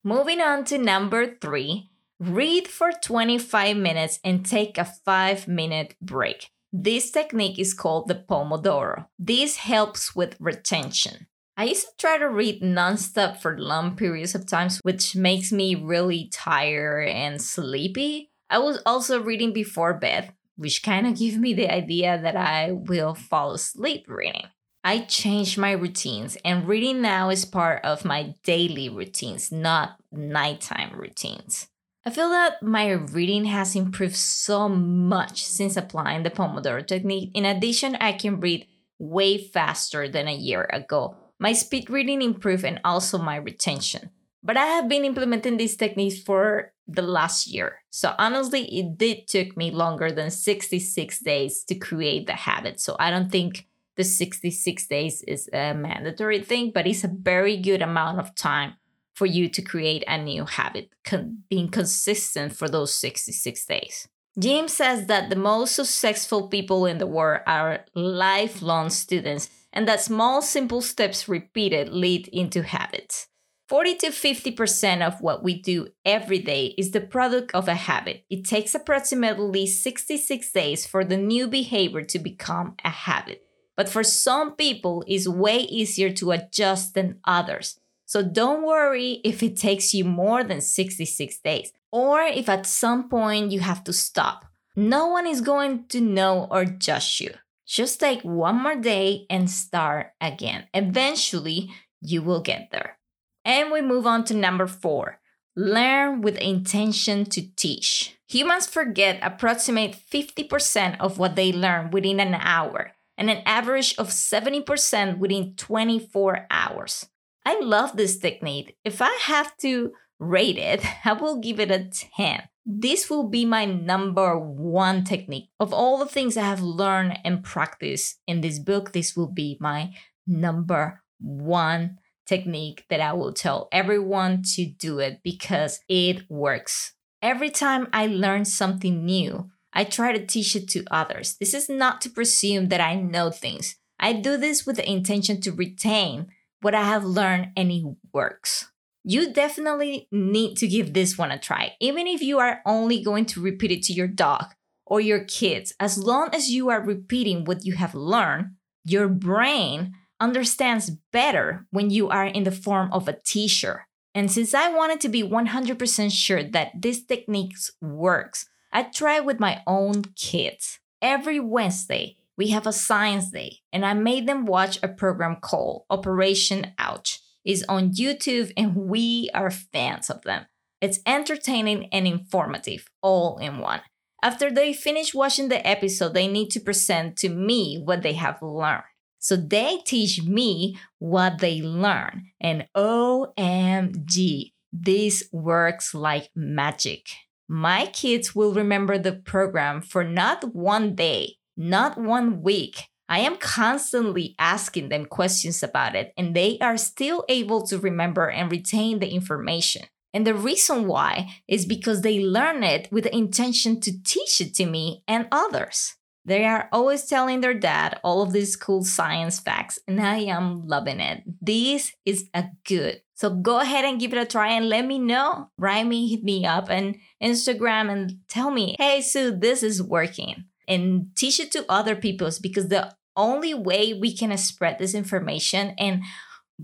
Moving 0.04 0.42
on 0.42 0.64
to 0.66 0.78
number 0.78 1.36
three 1.42 1.90
read 2.20 2.68
for 2.68 2.92
25 2.92 3.78
minutes 3.78 4.20
and 4.24 4.46
take 4.46 4.78
a 4.78 4.86
five 4.86 5.48
minute 5.48 5.96
break. 6.02 6.52
This 6.72 7.10
technique 7.10 7.58
is 7.58 7.74
called 7.74 8.08
the 8.08 8.16
Pomodoro. 8.16 9.08
This 9.18 9.58
helps 9.58 10.16
with 10.16 10.36
retention. 10.40 11.28
I 11.60 11.66
used 11.66 11.88
to 11.88 11.98
try 11.98 12.18
to 12.18 12.30
read 12.30 12.62
nonstop 12.62 13.42
for 13.42 13.60
long 13.60 13.98
periods 13.98 14.34
of 14.34 14.48
times, 14.48 14.80
which 14.84 15.14
makes 15.14 15.52
me 15.52 15.76
really 15.76 16.30
tired 16.32 17.10
and 17.10 17.42
sleepy. 17.42 18.32
I 18.50 18.60
was 18.60 18.82
also 18.86 19.22
reading 19.22 19.52
before 19.52 19.94
bed, 19.94 20.32
which 20.56 20.82
kind 20.84 21.06
of 21.06 21.18
gives 21.20 21.36
me 21.36 21.54
the 21.54 21.70
idea 21.70 22.18
that 22.18 22.38
I 22.38 22.72
will 22.72 23.14
fall 23.14 23.52
asleep 23.52 24.06
reading. 24.08 24.46
I 24.86 25.00
changed 25.00 25.58
my 25.58 25.74
routines, 25.74 26.38
and 26.46 26.66
reading 26.66 27.02
now 27.02 27.30
is 27.30 27.44
part 27.44 27.84
of 27.84 28.06
my 28.06 28.36
daily 28.46 28.88
routines, 28.88 29.52
not 29.52 29.98
nighttime 30.14 30.98
routines. 30.98 31.68
I 32.06 32.12
feel 32.12 32.30
that 32.30 32.64
my 32.64 32.92
reading 32.92 33.44
has 33.44 33.76
improved 33.76 34.16
so 34.16 34.70
much 34.70 35.44
since 35.44 35.76
applying 35.76 36.24
the 36.24 36.30
Pomodoro 36.30 36.88
technique. 36.88 37.32
In 37.34 37.44
addition, 37.44 37.98
I 37.98 38.14
can 38.14 38.40
read 38.40 38.66
way 38.98 39.38
faster 39.38 40.08
than 40.08 40.30
a 40.30 40.34
year 40.34 40.66
ago. 40.72 41.18
My 41.40 41.54
speed 41.54 41.90
reading 41.90 42.22
improved 42.22 42.66
and 42.66 42.82
also 42.84 43.18
my 43.18 43.38
retention. 43.38 44.10
But 44.44 44.58
I 44.58 44.66
have 44.66 44.90
been 44.90 45.06
implementing 45.06 45.58
these 45.58 45.76
techniques 45.76 46.20
for 46.20 46.74
the 46.88 47.02
last 47.02 47.48
year. 47.48 47.80
So 47.92 48.14
honestly, 48.18 48.64
it 48.78 48.98
did 48.98 49.28
took 49.28 49.56
me 49.56 49.72
longer 49.72 50.12
than 50.12 50.32
66 50.32 51.20
days 51.20 51.64
to 51.66 51.76
create 51.76 52.28
the 52.28 52.34
habit. 52.34 52.80
So 52.80 52.96
I 53.00 53.10
don't 53.10 53.32
think 53.32 53.68
the 53.96 54.04
66 54.04 54.88
days 54.88 55.22
is 55.24 55.50
a 55.52 55.74
mandatory 55.74 56.42
thing, 56.42 56.72
but 56.74 56.88
it's 56.88 57.04
a 57.04 57.12
very 57.14 57.58
good 57.58 57.82
amount 57.82 58.20
of 58.20 58.36
time 58.36 58.76
for 59.14 59.26
you 59.26 59.50
to 59.50 59.62
create 59.62 60.04
a 60.08 60.18
new 60.18 60.46
habit, 60.46 60.90
con- 61.04 61.44
being 61.50 61.70
consistent 61.70 62.54
for 62.54 62.70
those 62.70 62.94
66 62.94 63.66
days. 63.66 64.08
Jim 64.40 64.70
says 64.70 65.08
that 65.08 65.30
the 65.30 65.36
most 65.36 65.76
successful 65.76 66.48
people 66.48 66.86
in 66.86 66.98
the 66.98 67.08
world 67.08 67.42
are 67.46 67.86
lifelong 67.94 68.90
students 68.90 69.50
and 69.72 69.88
that 69.88 70.02
small, 70.02 70.42
simple 70.42 70.82
steps 70.82 71.28
repeated 71.28 71.90
lead 71.90 72.28
into 72.30 72.64
habits. 72.64 73.28
40 73.68 73.96
to 73.98 74.08
50% 74.08 75.06
of 75.06 75.22
what 75.22 75.44
we 75.44 75.62
do 75.62 75.90
every 76.04 76.40
day 76.40 76.74
is 76.76 76.90
the 76.90 77.02
product 77.02 77.54
of 77.54 77.68
a 77.68 77.76
habit. 77.76 78.26
It 78.28 78.44
takes 78.44 78.74
approximately 78.74 79.68
66 79.68 80.52
days 80.52 80.88
for 80.88 81.06
the 81.06 81.18
new 81.18 81.48
behavior 81.48 82.02
to 82.02 82.18
become 82.18 82.76
a 82.84 82.90
habit. 82.90 83.46
But 83.78 83.88
for 83.88 84.04
some 84.04 84.56
people, 84.56 85.04
it's 85.08 85.28
way 85.28 85.60
easier 85.60 86.10
to 86.14 86.32
adjust 86.32 86.96
than 86.96 87.20
others. 87.26 87.80
So 88.06 88.24
don't 88.24 88.66
worry 88.66 89.22
if 89.24 89.44
it 89.44 89.56
takes 89.56 89.94
you 89.94 90.04
more 90.04 90.44
than 90.44 90.62
66 90.62 91.38
days 91.42 91.72
or 91.92 92.22
if 92.22 92.50
at 92.50 92.66
some 92.66 93.08
point 93.08 93.52
you 93.52 93.60
have 93.60 93.84
to 93.84 93.94
stop. 93.94 94.46
No 94.76 95.08
one 95.08 95.28
is 95.28 95.42
going 95.42 95.86
to 95.90 96.02
know 96.02 96.48
or 96.50 96.66
judge 96.66 97.22
you. 97.22 97.36
Just 97.70 98.00
take 98.00 98.24
one 98.24 98.56
more 98.64 98.76
day 98.76 99.28
and 99.30 99.48
start 99.48 100.08
again. 100.20 100.66
Eventually, 100.74 101.70
you 102.02 102.24
will 102.24 102.42
get 102.42 102.70
there. 102.72 102.98
And 103.46 103.72
we 103.72 103.80
move 103.80 104.08
on 104.08 104.24
to 104.26 104.34
number 104.34 104.66
four 104.66 105.20
learn 105.56 106.22
with 106.22 106.38
intention 106.38 107.26
to 107.26 107.42
teach. 107.56 108.18
Humans 108.30 108.66
forget 108.68 109.20
approximate 109.22 109.96
50% 110.12 110.98
of 111.00 111.20
what 111.20 111.36
they 111.36 111.52
learn 111.52 111.92
within 111.92 112.20
an 112.20 112.34
hour 112.34 112.94
and 113.18 113.30
an 113.30 113.44
average 113.46 113.94
of 113.98 114.08
70% 114.08 115.18
within 115.18 115.54
24 115.56 116.48
hours. 116.50 117.08
I 117.46 117.60
love 117.60 117.98
this 117.98 118.18
technique. 118.18 118.78
If 118.86 119.02
I 119.02 119.12
have 119.24 119.56
to 119.58 119.92
rate 120.20 120.58
it, 120.58 120.84
I 121.06 121.14
will 121.14 121.40
give 121.40 121.60
it 121.60 121.72
a 121.72 121.90
10. 122.18 122.44
This 122.66 123.10
will 123.10 123.28
be 123.28 123.46
my 123.46 123.66
number 123.66 124.38
one 124.38 125.04
technique. 125.04 125.50
Of 125.60 125.74
all 125.74 125.98
the 125.98 126.06
things 126.06 126.38
I 126.38 126.44
have 126.44 126.62
learned 126.62 127.18
and 127.24 127.44
practiced 127.44 128.20
in 128.28 128.42
this 128.42 128.60
book, 128.60 128.92
this 128.92 129.16
will 129.16 129.32
be 129.32 129.58
my 129.60 129.92
number 130.28 131.02
one 131.20 131.98
technique 132.28 132.86
that 132.90 133.02
I 133.02 133.14
will 133.14 133.34
tell 133.34 133.70
everyone 133.72 134.44
to 134.56 134.66
do 134.66 135.00
it 135.00 135.22
because 135.24 135.80
it 135.90 136.30
works. 136.30 136.94
Every 137.22 137.50
time 137.50 137.88
I 137.92 138.06
learn 138.06 138.46
something 138.46 139.04
new, 139.04 139.50
I 139.74 139.84
try 139.84 140.12
to 140.12 140.26
teach 140.26 140.56
it 140.56 140.68
to 140.70 140.86
others. 140.92 141.38
This 141.40 141.54
is 141.54 141.70
not 141.70 142.02
to 142.02 142.10
presume 142.10 142.70
that 142.70 142.82
I 142.82 142.96
know 142.96 143.32
things. 143.32 143.76
I 144.00 144.14
do 144.14 144.38
this 144.38 144.66
with 144.66 144.78
the 144.78 144.90
intention 144.90 145.42
to 145.42 145.52
retain 145.52 146.28
what 146.62 146.76
I 146.76 146.84
have 146.84 147.04
learned 147.04 147.50
and 147.58 147.72
it 147.72 147.84
works. 148.14 148.72
You 149.04 149.32
definitely 149.34 150.08
need 150.12 150.58
to 150.58 150.68
give 150.68 150.94
this 150.94 151.18
one 151.18 151.32
a 151.32 151.40
try, 151.40 151.76
even 151.80 152.08
if 152.08 152.22
you 152.22 152.40
are 152.40 152.62
only 152.66 153.04
going 153.04 153.26
to 153.28 153.42
repeat 153.42 153.72
it 153.72 153.84
to 153.84 153.94
your 153.94 154.08
dog 154.08 154.46
or 154.86 155.00
your 155.00 155.24
kids. 155.24 155.74
As 155.80 155.98
long 155.98 156.30
as 156.34 156.50
you 156.50 156.70
are 156.70 156.82
repeating 156.82 157.46
what 157.46 157.66
you 157.66 157.74
have 157.74 157.96
learned, 157.96 158.56
your 158.84 159.08
brain 159.08 159.94
understands 160.20 160.92
better 161.12 161.66
when 161.72 161.90
you 161.90 162.10
are 162.10 162.26
in 162.26 162.44
the 162.44 162.52
form 162.52 162.92
of 162.92 163.08
a 163.08 163.20
teacher. 163.26 163.88
And 164.14 164.32
since 164.32 164.54
I 164.54 164.70
wanted 164.70 165.00
to 165.02 165.10
be 165.10 165.24
100% 165.24 166.12
sure 166.12 166.44
that 166.44 166.72
this 166.82 167.06
technique 167.06 167.54
works, 167.82 168.48
I 168.74 168.84
try 168.84 169.20
with 169.20 169.40
my 169.40 169.62
own 169.66 170.04
kids. 170.16 170.80
Every 171.02 171.40
Wednesday, 171.40 172.18
we 172.38 172.50
have 172.50 172.68
a 172.68 172.74
science 172.74 173.32
day, 173.32 173.60
and 173.72 173.86
I 173.86 173.94
made 173.94 174.28
them 174.28 174.46
watch 174.46 174.80
a 174.82 174.88
program 174.88 175.38
called 175.42 175.84
Operation 175.90 176.74
Ouch. 176.78 177.20
It's 177.50 177.64
on 177.68 177.94
YouTube, 177.94 178.54
and 178.56 178.76
we 178.76 179.32
are 179.34 179.50
fans 179.50 180.12
of 180.12 180.22
them. 180.22 180.46
It's 180.82 181.00
entertaining 181.04 181.88
and 181.92 182.06
informative, 182.06 182.86
all 183.02 183.40
in 183.40 183.58
one. 183.58 183.82
After 184.22 184.52
they 184.52 184.72
finish 184.72 185.16
watching 185.16 185.50
the 185.50 185.66
episode, 185.68 186.14
they 186.14 186.28
need 186.28 186.52
to 186.52 186.60
present 186.60 187.18
to 187.18 187.30
me 187.30 187.82
what 187.84 188.04
they 188.04 188.14
have 188.14 188.44
learned. 188.44 188.84
So 189.18 189.36
they 189.36 189.80
teach 189.84 190.22
me 190.22 190.78
what 191.00 191.40
they 191.40 191.60
learn. 191.60 192.28
And 192.40 192.68
OMG, 192.78 194.54
this 194.72 195.28
works 195.32 195.96
like 195.96 196.30
magic. 196.36 197.08
My 197.48 197.88
kids 197.88 198.36
will 198.36 198.54
remember 198.54 199.00
the 199.00 199.14
program 199.14 199.82
for 199.82 200.04
not 200.04 200.54
one 200.54 200.94
day, 200.94 201.38
not 201.58 201.98
one 201.98 202.44
week. 202.44 202.90
I 203.10 203.20
am 203.20 203.38
constantly 203.38 204.36
asking 204.38 204.90
them 204.90 205.06
questions 205.06 205.64
about 205.64 205.96
it, 205.96 206.14
and 206.16 206.36
they 206.36 206.60
are 206.60 206.78
still 206.78 207.26
able 207.28 207.66
to 207.68 207.80
remember 207.80 208.30
and 208.30 208.52
retain 208.52 209.00
the 209.00 209.10
information. 209.10 209.88
And 210.14 210.26
the 210.26 210.36
reason 210.36 210.88
why 210.88 211.30
is 211.48 211.66
because 211.66 212.02
they 212.02 212.24
learn 212.24 212.64
it 212.64 212.88
with 212.92 213.06
the 213.06 213.16
intention 213.16 213.80
to 213.82 213.92
teach 214.04 214.40
it 214.40 214.54
to 214.56 214.66
me 214.66 215.04
and 215.08 215.28
others. 215.32 215.96
They 216.26 216.46
are 216.46 216.70
always 216.72 217.06
telling 217.06 217.42
their 217.42 217.56
dad 217.56 218.00
all 218.04 218.22
of 218.22 218.32
these 218.32 218.56
cool 218.56 218.84
science 218.84 219.40
facts, 219.40 219.80
and 219.88 220.00
I 220.00 220.20
am 220.20 220.68
loving 220.68 221.00
it. 221.00 221.24
This 221.42 221.92
is 222.06 222.30
a 222.36 222.46
good. 222.68 223.02
So 223.16 223.32
go 223.32 223.60
ahead 223.60 223.86
and 223.86 224.00
give 224.00 224.14
it 224.14 224.22
a 224.22 224.26
try 224.26 224.54
and 224.54 224.70
let 224.70 224.86
me 224.86 225.00
know. 225.00 225.50
Write 225.58 225.88
me, 225.88 226.08
hit 226.08 226.24
me 226.24 226.46
up 226.46 226.70
on 226.70 226.96
Instagram 227.22 227.92
and 227.92 228.20
tell 228.28 228.52
me, 228.52 228.76
hey, 228.78 229.02
Sue, 229.02 229.32
this 229.32 229.64
is 229.64 229.82
working. 229.82 230.46
And 230.68 231.08
teach 231.16 231.40
it 231.40 231.52
to 231.54 231.66
other 231.68 231.96
people 231.96 232.30
because 232.42 232.68
the 232.68 232.94
only 233.20 233.54
way 233.54 233.94
we 233.94 234.16
can 234.16 234.36
spread 234.38 234.80
this 234.80 234.96
information 234.96 235.76
and 235.78 236.04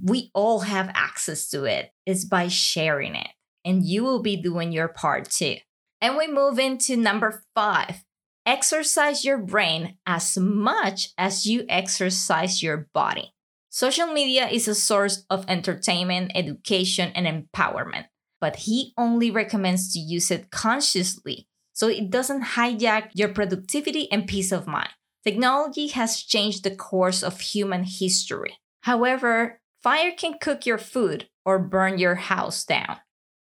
we 0.02 0.32
all 0.34 0.62
have 0.62 0.92
access 0.94 1.50
to 1.50 1.66
it 1.66 1.92
is 2.06 2.26
by 2.26 2.48
sharing 2.48 3.16
it. 3.16 3.28
And 3.64 3.84
you 3.84 4.04
will 4.04 4.22
be 4.22 4.36
doing 4.36 4.72
your 4.72 4.88
part 4.88 5.30
too. 5.30 5.58
And 6.02 6.18
we 6.18 6.28
move 6.28 6.60
into 6.60 6.98
number 6.98 7.44
five 7.54 8.04
Exercise 8.46 9.26
your 9.26 9.40
brain 9.40 9.98
as 10.06 10.38
much 10.38 11.10
as 11.18 11.48
you 11.48 11.66
exercise 11.68 12.62
your 12.62 12.88
body. 12.94 13.34
Social 13.72 14.06
media 14.06 14.48
is 14.48 14.68
a 14.68 14.76
source 14.76 15.26
of 15.32 15.46
entertainment, 15.48 16.32
education, 16.36 17.12
and 17.16 17.26
empowerment, 17.26 18.06
but 18.40 18.56
he 18.58 18.94
only 19.00 19.32
recommends 19.32 19.92
to 19.94 20.00
use 20.00 20.30
it 20.30 20.52
consciously 20.52 21.48
so 21.74 21.88
it 21.88 22.12
doesn't 22.12 22.54
hijack 22.54 23.10
your 23.16 23.30
productivity 23.30 24.10
and 24.12 24.28
peace 24.28 24.52
of 24.52 24.68
mind. 24.68 24.92
Technology 25.26 25.88
has 25.88 26.22
changed 26.22 26.64
the 26.64 26.76
course 26.76 27.24
of 27.24 27.40
human 27.42 27.84
history. 27.84 28.60
However, 28.82 29.60
fire 29.82 30.12
can 30.12 30.38
cook 30.40 30.66
your 30.66 30.78
food 30.78 31.28
or 31.44 31.60
burn 31.60 31.98
your 31.98 32.16
house 32.16 32.64
down. 32.64 32.98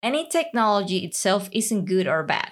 Any 0.02 0.28
technology 0.28 1.00
itself 1.00 1.50
isn't 1.52 1.86
good 1.86 2.08
or 2.08 2.24
bad 2.24 2.52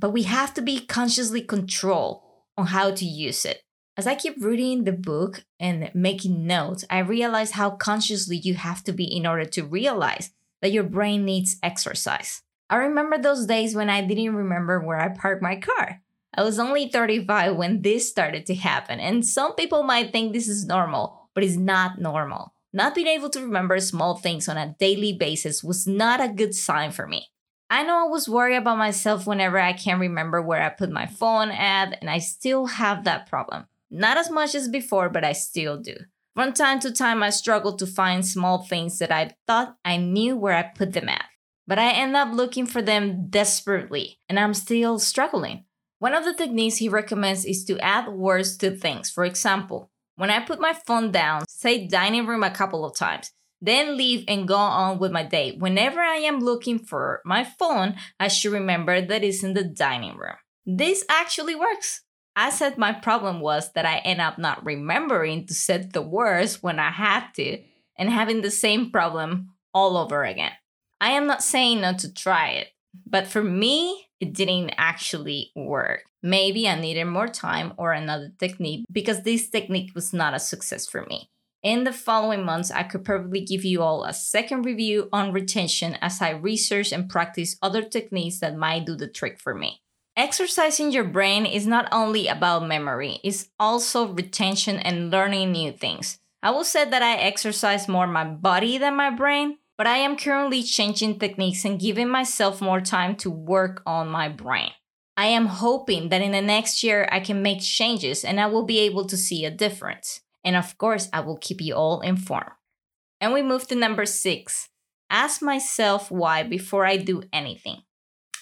but 0.00 0.10
we 0.10 0.22
have 0.22 0.54
to 0.54 0.62
be 0.62 0.80
consciously 0.80 1.42
controlled 1.42 2.22
on 2.56 2.68
how 2.68 2.90
to 2.90 3.04
use 3.04 3.44
it. 3.44 3.62
As 3.96 4.06
I 4.06 4.14
keep 4.14 4.42
reading 4.42 4.84
the 4.84 4.92
book 4.92 5.44
and 5.60 5.90
making 5.94 6.46
notes, 6.46 6.86
I 6.88 7.00
realize 7.00 7.52
how 7.52 7.70
consciously 7.70 8.38
you 8.38 8.54
have 8.54 8.82
to 8.84 8.92
be 8.92 9.04
in 9.04 9.26
order 9.26 9.44
to 9.44 9.62
realize 9.62 10.30
that 10.62 10.72
your 10.72 10.84
brain 10.84 11.26
needs 11.26 11.58
exercise. 11.62 12.42
I 12.70 12.76
remember 12.76 13.18
those 13.18 13.44
days 13.44 13.74
when 13.74 13.90
I 13.90 14.00
didn't 14.00 14.34
remember 14.34 14.80
where 14.80 14.98
I 14.98 15.08
parked 15.08 15.42
my 15.42 15.56
car. 15.56 16.00
I 16.40 16.42
was 16.42 16.58
only 16.58 16.88
35 16.88 17.54
when 17.54 17.82
this 17.82 18.08
started 18.08 18.46
to 18.46 18.54
happen, 18.54 18.98
and 18.98 19.26
some 19.26 19.54
people 19.56 19.82
might 19.82 20.10
think 20.10 20.32
this 20.32 20.48
is 20.48 20.64
normal, 20.64 21.28
but 21.34 21.44
it's 21.44 21.58
not 21.58 22.00
normal. 22.00 22.54
not 22.72 22.94
being 22.94 23.08
able 23.08 23.28
to 23.28 23.42
remember 23.42 23.78
small 23.78 24.16
things 24.16 24.48
on 24.48 24.56
a 24.56 24.74
daily 24.78 25.12
basis 25.12 25.62
was 25.62 25.86
not 25.86 26.18
a 26.18 26.32
good 26.32 26.54
sign 26.54 26.92
for 26.92 27.06
me. 27.06 27.26
I 27.68 27.82
know 27.82 28.06
I 28.06 28.08
was 28.08 28.26
worried 28.26 28.56
about 28.56 28.78
myself 28.78 29.26
whenever 29.26 29.58
I 29.58 29.74
can't 29.74 30.00
remember 30.00 30.40
where 30.40 30.62
I 30.62 30.70
put 30.70 30.90
my 30.90 31.04
phone 31.04 31.50
at, 31.50 31.98
and 32.00 32.08
I 32.08 32.20
still 32.20 32.64
have 32.64 33.04
that 33.04 33.28
problem. 33.28 33.66
Not 33.90 34.16
as 34.16 34.30
much 34.30 34.54
as 34.54 34.66
before, 34.66 35.10
but 35.10 35.24
I 35.24 35.32
still 35.32 35.76
do. 35.76 35.96
From 36.34 36.54
time 36.54 36.80
to 36.80 36.90
time, 36.90 37.22
I 37.22 37.28
struggle 37.28 37.76
to 37.76 37.86
find 37.86 38.24
small 38.24 38.62
things 38.62 38.98
that 39.00 39.12
I 39.12 39.34
thought 39.46 39.76
I 39.84 39.98
knew 39.98 40.38
where 40.38 40.54
I 40.54 40.62
put 40.62 40.94
them 40.94 41.10
at, 41.10 41.26
but 41.66 41.78
I 41.78 41.90
end 41.90 42.16
up 42.16 42.32
looking 42.32 42.64
for 42.64 42.80
them 42.80 43.26
desperately, 43.28 44.20
and 44.26 44.40
I'm 44.40 44.54
still 44.54 44.98
struggling. 44.98 45.66
One 46.00 46.14
of 46.14 46.24
the 46.24 46.32
techniques 46.32 46.78
he 46.78 46.88
recommends 46.88 47.44
is 47.44 47.62
to 47.66 47.78
add 47.78 48.08
words 48.08 48.56
to 48.56 48.70
things. 48.70 49.10
For 49.10 49.22
example, 49.22 49.90
when 50.16 50.30
I 50.30 50.40
put 50.40 50.58
my 50.58 50.72
phone 50.72 51.12
down, 51.12 51.44
say 51.46 51.86
dining 51.86 52.26
room 52.26 52.42
a 52.42 52.50
couple 52.50 52.86
of 52.86 52.96
times, 52.96 53.32
then 53.60 53.98
leave 53.98 54.24
and 54.26 54.48
go 54.48 54.56
on 54.56 54.98
with 54.98 55.12
my 55.12 55.24
day. 55.24 55.56
Whenever 55.58 56.00
I 56.00 56.16
am 56.16 56.40
looking 56.40 56.78
for 56.78 57.20
my 57.26 57.44
phone, 57.44 57.96
I 58.18 58.28
should 58.28 58.52
remember 58.52 59.02
that 59.02 59.22
it's 59.22 59.42
in 59.42 59.52
the 59.52 59.62
dining 59.62 60.16
room. 60.16 60.36
This 60.64 61.04
actually 61.10 61.54
works. 61.54 62.02
I 62.34 62.48
said 62.48 62.78
my 62.78 62.92
problem 62.92 63.40
was 63.40 63.70
that 63.72 63.84
I 63.84 63.98
end 63.98 64.22
up 64.22 64.38
not 64.38 64.64
remembering 64.64 65.46
to 65.48 65.52
set 65.52 65.92
the 65.92 66.00
words 66.00 66.62
when 66.62 66.78
I 66.78 66.92
had 66.92 67.26
to 67.34 67.62
and 67.98 68.08
having 68.08 68.40
the 68.40 68.50
same 68.50 68.90
problem 68.90 69.50
all 69.74 69.98
over 69.98 70.24
again. 70.24 70.52
I 70.98 71.10
am 71.10 71.26
not 71.26 71.42
saying 71.42 71.82
not 71.82 71.98
to 71.98 72.10
try 72.10 72.52
it, 72.52 72.68
but 73.06 73.26
for 73.26 73.42
me, 73.42 74.08
it 74.20 74.34
didn't 74.34 74.74
actually 74.76 75.50
work. 75.56 76.04
Maybe 76.22 76.68
I 76.68 76.78
needed 76.78 77.06
more 77.06 77.28
time 77.28 77.72
or 77.78 77.92
another 77.92 78.32
technique 78.38 78.84
because 78.92 79.22
this 79.22 79.48
technique 79.48 79.92
was 79.94 80.12
not 80.12 80.34
a 80.34 80.38
success 80.38 80.86
for 80.86 81.06
me. 81.06 81.30
In 81.62 81.84
the 81.84 81.92
following 81.92 82.44
months, 82.44 82.70
I 82.70 82.84
could 82.84 83.04
probably 83.04 83.42
give 83.42 83.64
you 83.64 83.82
all 83.82 84.04
a 84.04 84.14
second 84.14 84.64
review 84.64 85.08
on 85.12 85.32
retention 85.32 85.96
as 86.00 86.20
I 86.22 86.30
research 86.30 86.90
and 86.90 87.08
practice 87.08 87.56
other 87.60 87.82
techniques 87.82 88.40
that 88.40 88.56
might 88.56 88.86
do 88.86 88.96
the 88.96 89.08
trick 89.08 89.38
for 89.38 89.54
me. 89.54 89.82
Exercising 90.16 90.90
your 90.90 91.04
brain 91.04 91.46
is 91.46 91.66
not 91.66 91.88
only 91.92 92.28
about 92.28 92.66
memory, 92.66 93.20
it's 93.22 93.48
also 93.58 94.08
retention 94.08 94.78
and 94.78 95.10
learning 95.10 95.52
new 95.52 95.72
things. 95.72 96.18
I 96.42 96.50
will 96.50 96.64
say 96.64 96.88
that 96.88 97.02
I 97.02 97.16
exercise 97.16 97.88
more 97.88 98.06
my 98.06 98.24
body 98.24 98.78
than 98.78 98.96
my 98.96 99.10
brain, 99.10 99.58
but 99.80 99.86
I 99.86 99.96
am 99.96 100.18
currently 100.18 100.62
changing 100.62 101.18
techniques 101.18 101.64
and 101.64 101.80
giving 101.80 102.06
myself 102.06 102.60
more 102.60 102.82
time 102.82 103.16
to 103.16 103.30
work 103.30 103.82
on 103.86 104.10
my 104.10 104.28
brain. 104.28 104.72
I 105.16 105.28
am 105.28 105.46
hoping 105.46 106.10
that 106.10 106.20
in 106.20 106.32
the 106.32 106.42
next 106.42 106.82
year 106.82 107.08
I 107.10 107.20
can 107.20 107.40
make 107.40 107.62
changes 107.62 108.22
and 108.22 108.38
I 108.38 108.44
will 108.44 108.66
be 108.66 108.80
able 108.80 109.06
to 109.06 109.16
see 109.16 109.46
a 109.46 109.50
difference. 109.50 110.20
And 110.44 110.54
of 110.54 110.76
course, 110.76 111.08
I 111.14 111.20
will 111.20 111.38
keep 111.38 111.62
you 111.62 111.76
all 111.76 112.02
informed. 112.02 112.50
And 113.22 113.32
we 113.32 113.40
move 113.40 113.68
to 113.68 113.74
number 113.74 114.04
six 114.04 114.68
ask 115.08 115.40
myself 115.40 116.10
why 116.10 116.42
before 116.42 116.84
I 116.84 116.98
do 116.98 117.22
anything. 117.32 117.78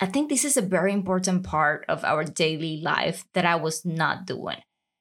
I 0.01 0.07
think 0.07 0.31
this 0.31 0.45
is 0.45 0.57
a 0.57 0.73
very 0.77 0.93
important 0.93 1.45
part 1.45 1.85
of 1.89 2.03
our 2.03 2.25
daily 2.25 2.81
life 2.83 3.25
that 3.35 3.45
I 3.45 3.55
was 3.55 3.85
not 3.85 4.27
doing. 4.27 4.59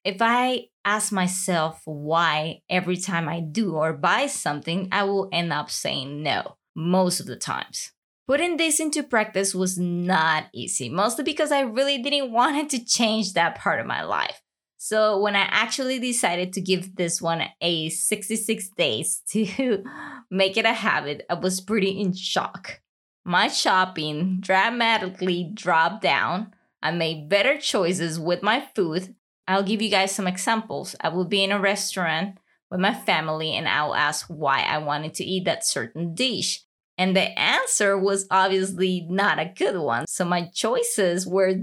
If 0.07 0.21
I 0.21 0.67
ask 0.85 1.11
myself 1.11 1.81
why 1.83 2.61
every 2.69 2.95
time 2.95 3.27
I 3.27 3.41
do 3.41 3.75
or 3.75 3.91
buy 3.91 4.27
something, 4.27 4.87
I 4.89 5.03
will 5.03 5.27
end 5.33 5.51
up 5.51 5.69
saying 5.69 6.23
no 6.23 6.55
most 6.73 7.19
of 7.19 7.25
the 7.25 7.35
times. 7.35 7.91
Putting 8.25 8.55
this 8.55 8.79
into 8.79 9.03
practice 9.03 9.53
was 9.53 9.77
not 9.77 10.45
easy, 10.53 10.87
mostly 10.87 11.25
because 11.25 11.51
I 11.51 11.59
really 11.59 12.01
didn't 12.01 12.31
want 12.31 12.55
it 12.55 12.69
to 12.69 12.85
change 12.85 13.33
that 13.33 13.57
part 13.57 13.81
of 13.81 13.85
my 13.85 14.01
life. 14.03 14.41
So 14.77 15.19
when 15.19 15.35
I 15.35 15.41
actually 15.41 15.99
decided 15.99 16.53
to 16.53 16.61
give 16.61 16.95
this 16.95 17.21
one 17.21 17.43
a 17.59 17.89
66 17.89 18.69
days 18.77 19.21
to 19.31 19.83
make 20.31 20.55
it 20.55 20.63
a 20.63 20.71
habit, 20.71 21.25
I 21.29 21.33
was 21.33 21.59
pretty 21.59 21.99
in 21.99 22.13
shock 22.13 22.79
my 23.25 23.49
shopping 23.49 24.37
dramatically 24.39 25.51
dropped 25.53 26.01
down. 26.01 26.53
I 26.81 26.91
made 26.91 27.27
better 27.27 27.57
choices 27.57 28.17
with 28.17 28.41
my 28.41 28.65
food. 28.73 29.15
I'll 29.47 29.63
give 29.63 29.81
you 29.81 29.89
guys 29.89 30.13
some 30.13 30.27
examples. 30.27 30.95
I 30.99 31.09
will 31.09 31.25
be 31.25 31.43
in 31.43 31.51
a 31.51 31.59
restaurant 31.59 32.37
with 32.69 32.79
my 32.79 32.93
family 32.93 33.53
and 33.53 33.67
I'll 33.67 33.95
ask 33.95 34.27
why 34.27 34.61
I 34.61 34.77
wanted 34.79 35.13
to 35.15 35.23
eat 35.23 35.45
that 35.45 35.65
certain 35.65 36.13
dish. 36.13 36.63
And 36.97 37.15
the 37.15 37.37
answer 37.39 37.97
was 37.97 38.25
obviously 38.31 39.05
not 39.09 39.39
a 39.39 39.53
good 39.55 39.77
one. 39.77 40.05
So 40.07 40.25
my 40.25 40.49
choices 40.53 41.27
were 41.27 41.53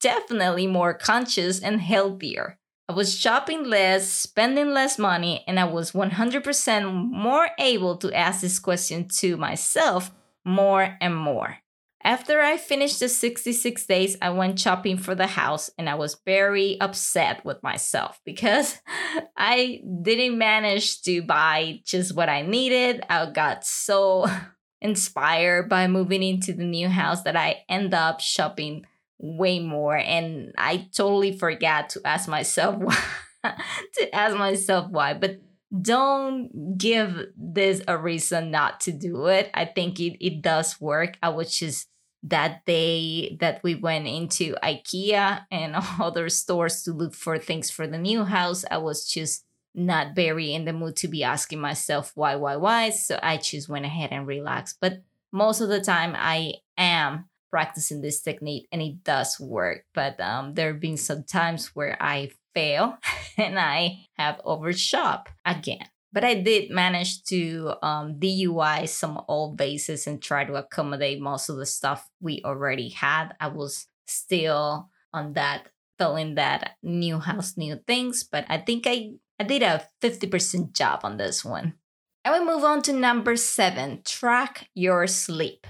definitely 0.00 0.66
more 0.66 0.94
conscious 0.94 1.60
and 1.60 1.80
healthier. 1.80 2.58
I 2.88 2.92
was 2.92 3.18
shopping 3.18 3.64
less, 3.64 4.08
spending 4.08 4.70
less 4.70 4.96
money, 4.96 5.42
and 5.48 5.58
I 5.58 5.64
was 5.64 5.90
100% 5.90 7.10
more 7.10 7.48
able 7.58 7.96
to 7.96 8.12
ask 8.16 8.42
this 8.42 8.60
question 8.60 9.08
to 9.16 9.36
myself 9.36 10.12
more 10.44 10.96
and 11.00 11.16
more. 11.16 11.58
After 12.06 12.40
I 12.40 12.56
finished 12.56 13.00
the 13.00 13.08
66 13.08 13.84
days, 13.86 14.16
I 14.22 14.30
went 14.30 14.60
shopping 14.60 14.96
for 14.96 15.16
the 15.16 15.26
house 15.26 15.70
and 15.76 15.90
I 15.90 15.96
was 15.96 16.20
very 16.24 16.80
upset 16.80 17.44
with 17.44 17.60
myself 17.64 18.20
because 18.24 18.78
I 19.36 19.82
didn't 20.02 20.38
manage 20.38 21.02
to 21.02 21.22
buy 21.22 21.80
just 21.84 22.14
what 22.14 22.28
I 22.28 22.42
needed. 22.42 23.04
I 23.10 23.28
got 23.32 23.66
so 23.66 24.26
inspired 24.80 25.68
by 25.68 25.88
moving 25.88 26.22
into 26.22 26.52
the 26.52 26.62
new 26.62 26.88
house 26.88 27.24
that 27.24 27.34
I 27.34 27.64
end 27.68 27.92
up 27.92 28.20
shopping 28.20 28.86
way 29.18 29.58
more 29.58 29.96
and 29.96 30.54
I 30.56 30.88
totally 30.94 31.36
forgot 31.36 31.88
to 31.90 32.02
ask 32.04 32.28
myself 32.28 32.76
why 32.80 32.96
to 33.94 34.14
ask 34.14 34.36
myself 34.36 34.88
why. 34.92 35.14
But 35.14 35.40
don't 35.82 36.78
give 36.78 37.32
this 37.36 37.82
a 37.88 37.98
reason 37.98 38.52
not 38.52 38.78
to 38.82 38.92
do 38.92 39.26
it. 39.26 39.50
I 39.52 39.64
think 39.64 39.98
it, 39.98 40.24
it 40.24 40.40
does 40.40 40.80
work. 40.80 41.18
I 41.20 41.30
was 41.30 41.52
just 41.52 41.88
that 42.22 42.64
day 42.64 43.36
that 43.40 43.62
we 43.62 43.74
went 43.74 44.06
into 44.06 44.54
IKEA 44.62 45.44
and 45.50 45.76
other 46.00 46.28
stores 46.28 46.82
to 46.82 46.92
look 46.92 47.14
for 47.14 47.38
things 47.38 47.70
for 47.70 47.86
the 47.86 47.98
new 47.98 48.24
house, 48.24 48.64
I 48.70 48.78
was 48.78 49.08
just 49.08 49.44
not 49.74 50.14
very 50.14 50.54
in 50.54 50.64
the 50.64 50.72
mood 50.72 50.96
to 50.96 51.08
be 51.08 51.22
asking 51.22 51.60
myself 51.60 52.12
why, 52.14 52.34
why, 52.36 52.56
why. 52.56 52.90
So 52.90 53.20
I 53.22 53.36
just 53.36 53.68
went 53.68 53.84
ahead 53.84 54.10
and 54.10 54.26
relaxed. 54.26 54.78
But 54.80 55.02
most 55.32 55.60
of 55.60 55.68
the 55.68 55.80
time, 55.80 56.14
I 56.16 56.54
am 56.78 57.26
practicing 57.50 58.00
this 58.00 58.22
technique 58.22 58.66
and 58.72 58.82
it 58.82 59.04
does 59.04 59.38
work. 59.38 59.84
But 59.94 60.18
um, 60.20 60.54
there 60.54 60.72
have 60.72 60.80
been 60.80 60.96
some 60.96 61.24
times 61.24 61.68
where 61.74 61.96
I 62.00 62.30
fail 62.54 62.98
and 63.36 63.58
I 63.58 64.06
have 64.14 64.40
overshop 64.44 65.28
again. 65.44 65.86
But 66.12 66.24
I 66.24 66.34
did 66.34 66.70
manage 66.70 67.24
to 67.24 67.74
um, 67.82 68.18
DIY 68.18 68.88
some 68.88 69.20
old 69.28 69.56
bases 69.56 70.06
and 70.06 70.22
try 70.22 70.44
to 70.44 70.54
accommodate 70.54 71.20
most 71.20 71.48
of 71.48 71.56
the 71.56 71.66
stuff 71.66 72.08
we 72.20 72.42
already 72.44 72.88
had. 72.88 73.34
I 73.40 73.48
was 73.48 73.86
still 74.06 74.90
on 75.12 75.34
that 75.34 75.68
feeling 75.98 76.34
that 76.36 76.76
new 76.82 77.18
house, 77.18 77.56
new 77.56 77.80
things, 77.86 78.22
but 78.22 78.44
I 78.48 78.58
think 78.58 78.86
I, 78.86 79.12
I 79.40 79.44
did 79.44 79.62
a 79.62 79.86
50% 80.02 80.72
job 80.72 81.00
on 81.02 81.16
this 81.16 81.44
one. 81.44 81.74
And 82.24 82.34
we 82.34 82.52
move 82.52 82.64
on 82.64 82.82
to 82.82 82.92
number 82.92 83.36
seven 83.36 84.02
track 84.04 84.68
your 84.74 85.06
sleep. 85.06 85.66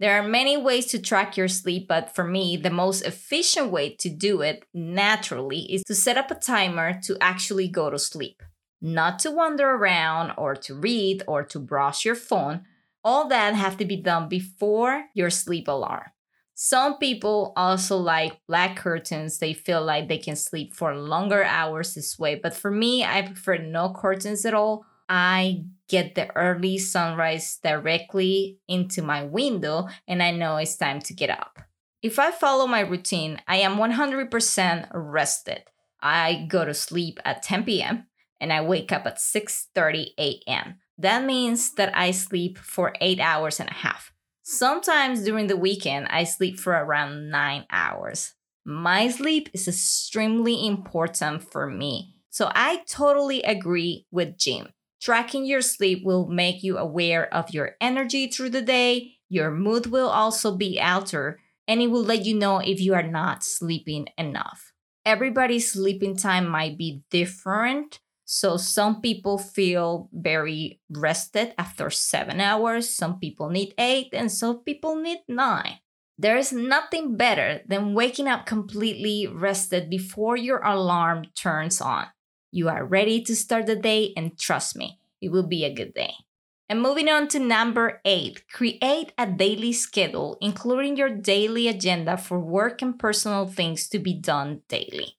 There 0.00 0.16
are 0.16 0.26
many 0.26 0.56
ways 0.56 0.86
to 0.86 1.02
track 1.02 1.36
your 1.36 1.48
sleep, 1.48 1.88
but 1.88 2.14
for 2.14 2.22
me, 2.22 2.56
the 2.56 2.70
most 2.70 3.02
efficient 3.02 3.72
way 3.72 3.96
to 3.96 4.08
do 4.08 4.42
it 4.42 4.64
naturally 4.72 5.60
is 5.72 5.82
to 5.84 5.94
set 5.94 6.16
up 6.16 6.30
a 6.30 6.36
timer 6.36 7.00
to 7.02 7.18
actually 7.20 7.66
go 7.66 7.90
to 7.90 7.98
sleep. 7.98 8.42
Not 8.80 9.18
to 9.20 9.30
wander 9.30 9.70
around 9.70 10.32
or 10.36 10.54
to 10.54 10.74
read 10.74 11.22
or 11.26 11.42
to 11.44 11.58
brush 11.58 12.04
your 12.04 12.14
phone. 12.14 12.62
All 13.04 13.28
that 13.28 13.54
have 13.54 13.76
to 13.78 13.84
be 13.84 13.96
done 13.96 14.28
before 14.28 15.04
your 15.14 15.30
sleep 15.30 15.68
alarm. 15.68 16.10
Some 16.54 16.98
people 16.98 17.52
also 17.56 17.96
like 17.96 18.40
black 18.46 18.76
curtains. 18.76 19.38
They 19.38 19.52
feel 19.52 19.82
like 19.82 20.08
they 20.08 20.18
can 20.18 20.36
sleep 20.36 20.74
for 20.74 20.94
longer 20.94 21.44
hours 21.44 21.94
this 21.94 22.18
way. 22.18 22.34
But 22.34 22.54
for 22.54 22.70
me, 22.70 23.04
I 23.04 23.22
prefer 23.22 23.58
no 23.58 23.92
curtains 23.92 24.44
at 24.44 24.54
all 24.54 24.84
I 25.08 25.64
get 25.88 26.14
the 26.14 26.34
early 26.36 26.76
sunrise 26.78 27.58
directly 27.62 28.58
into 28.68 29.02
my 29.02 29.24
window 29.24 29.88
and 30.06 30.22
I 30.22 30.32
know 30.32 30.56
it's 30.56 30.76
time 30.76 31.00
to 31.00 31.14
get 31.14 31.30
up. 31.30 31.62
If 32.02 32.18
I 32.18 32.30
follow 32.30 32.66
my 32.66 32.80
routine, 32.80 33.40
I 33.48 33.56
am 33.56 33.76
100% 33.76 34.88
rested. 34.92 35.62
I 36.00 36.46
go 36.48 36.64
to 36.64 36.74
sleep 36.74 37.18
at 37.24 37.42
10 37.42 37.64
p.m. 37.64 38.06
and 38.40 38.52
I 38.52 38.60
wake 38.60 38.92
up 38.92 39.06
at 39.06 39.18
6:30 39.18 40.14
a.m. 40.18 40.78
That 40.96 41.24
means 41.24 41.74
that 41.74 41.96
I 41.96 42.10
sleep 42.10 42.58
for 42.58 42.94
8 43.00 43.20
hours 43.20 43.60
and 43.60 43.68
a 43.68 43.74
half. 43.74 44.12
Sometimes 44.42 45.24
during 45.24 45.46
the 45.46 45.56
weekend, 45.56 46.08
I 46.08 46.24
sleep 46.24 46.58
for 46.58 46.72
around 46.72 47.30
9 47.30 47.66
hours. 47.70 48.34
My 48.64 49.08
sleep 49.08 49.48
is 49.52 49.68
extremely 49.68 50.66
important 50.66 51.42
for 51.42 51.68
me. 51.70 52.14
So 52.30 52.50
I 52.54 52.82
totally 52.86 53.42
agree 53.42 54.06
with 54.10 54.38
Jim. 54.38 54.68
Tracking 55.00 55.44
your 55.44 55.62
sleep 55.62 56.04
will 56.04 56.26
make 56.26 56.62
you 56.62 56.76
aware 56.76 57.32
of 57.32 57.54
your 57.54 57.76
energy 57.80 58.26
through 58.26 58.50
the 58.50 58.62
day. 58.62 59.12
Your 59.28 59.50
mood 59.50 59.86
will 59.86 60.08
also 60.08 60.56
be 60.56 60.80
altered, 60.80 61.38
and 61.66 61.80
it 61.80 61.88
will 61.88 62.02
let 62.02 62.24
you 62.24 62.34
know 62.34 62.58
if 62.58 62.80
you 62.80 62.94
are 62.94 63.02
not 63.06 63.44
sleeping 63.44 64.08
enough. 64.16 64.72
Everybody's 65.04 65.72
sleeping 65.72 66.16
time 66.16 66.48
might 66.48 66.76
be 66.76 67.02
different. 67.10 68.00
So 68.30 68.58
some 68.58 69.00
people 69.00 69.38
feel 69.38 70.10
very 70.12 70.82
rested 70.90 71.54
after 71.56 71.88
seven 71.88 72.42
hours, 72.42 72.86
some 72.86 73.18
people 73.18 73.48
need 73.48 73.72
eight, 73.78 74.10
and 74.12 74.30
some 74.30 74.58
people 74.64 74.96
need 74.96 75.20
nine. 75.26 75.78
There 76.18 76.36
is 76.36 76.52
nothing 76.52 77.16
better 77.16 77.62
than 77.66 77.94
waking 77.94 78.28
up 78.28 78.44
completely 78.44 79.26
rested 79.26 79.88
before 79.88 80.36
your 80.36 80.60
alarm 80.60 81.28
turns 81.34 81.80
on. 81.80 82.08
You 82.52 82.68
are 82.68 82.84
ready 82.84 83.22
to 83.22 83.34
start 83.34 83.64
the 83.64 83.76
day, 83.76 84.12
and 84.14 84.38
trust 84.38 84.76
me, 84.76 85.00
it 85.22 85.32
will 85.32 85.48
be 85.48 85.64
a 85.64 85.72
good 85.72 85.94
day. 85.94 86.12
And 86.68 86.82
moving 86.82 87.08
on 87.08 87.28
to 87.28 87.38
number 87.38 88.02
eight, 88.04 88.44
create 88.52 89.10
a 89.16 89.24
daily 89.24 89.72
schedule, 89.72 90.36
including 90.42 90.98
your 90.98 91.08
daily 91.08 91.66
agenda 91.66 92.18
for 92.18 92.38
work 92.38 92.82
and 92.82 92.98
personal 92.98 93.46
things 93.46 93.88
to 93.88 93.98
be 93.98 94.12
done 94.12 94.60
daily. 94.68 95.14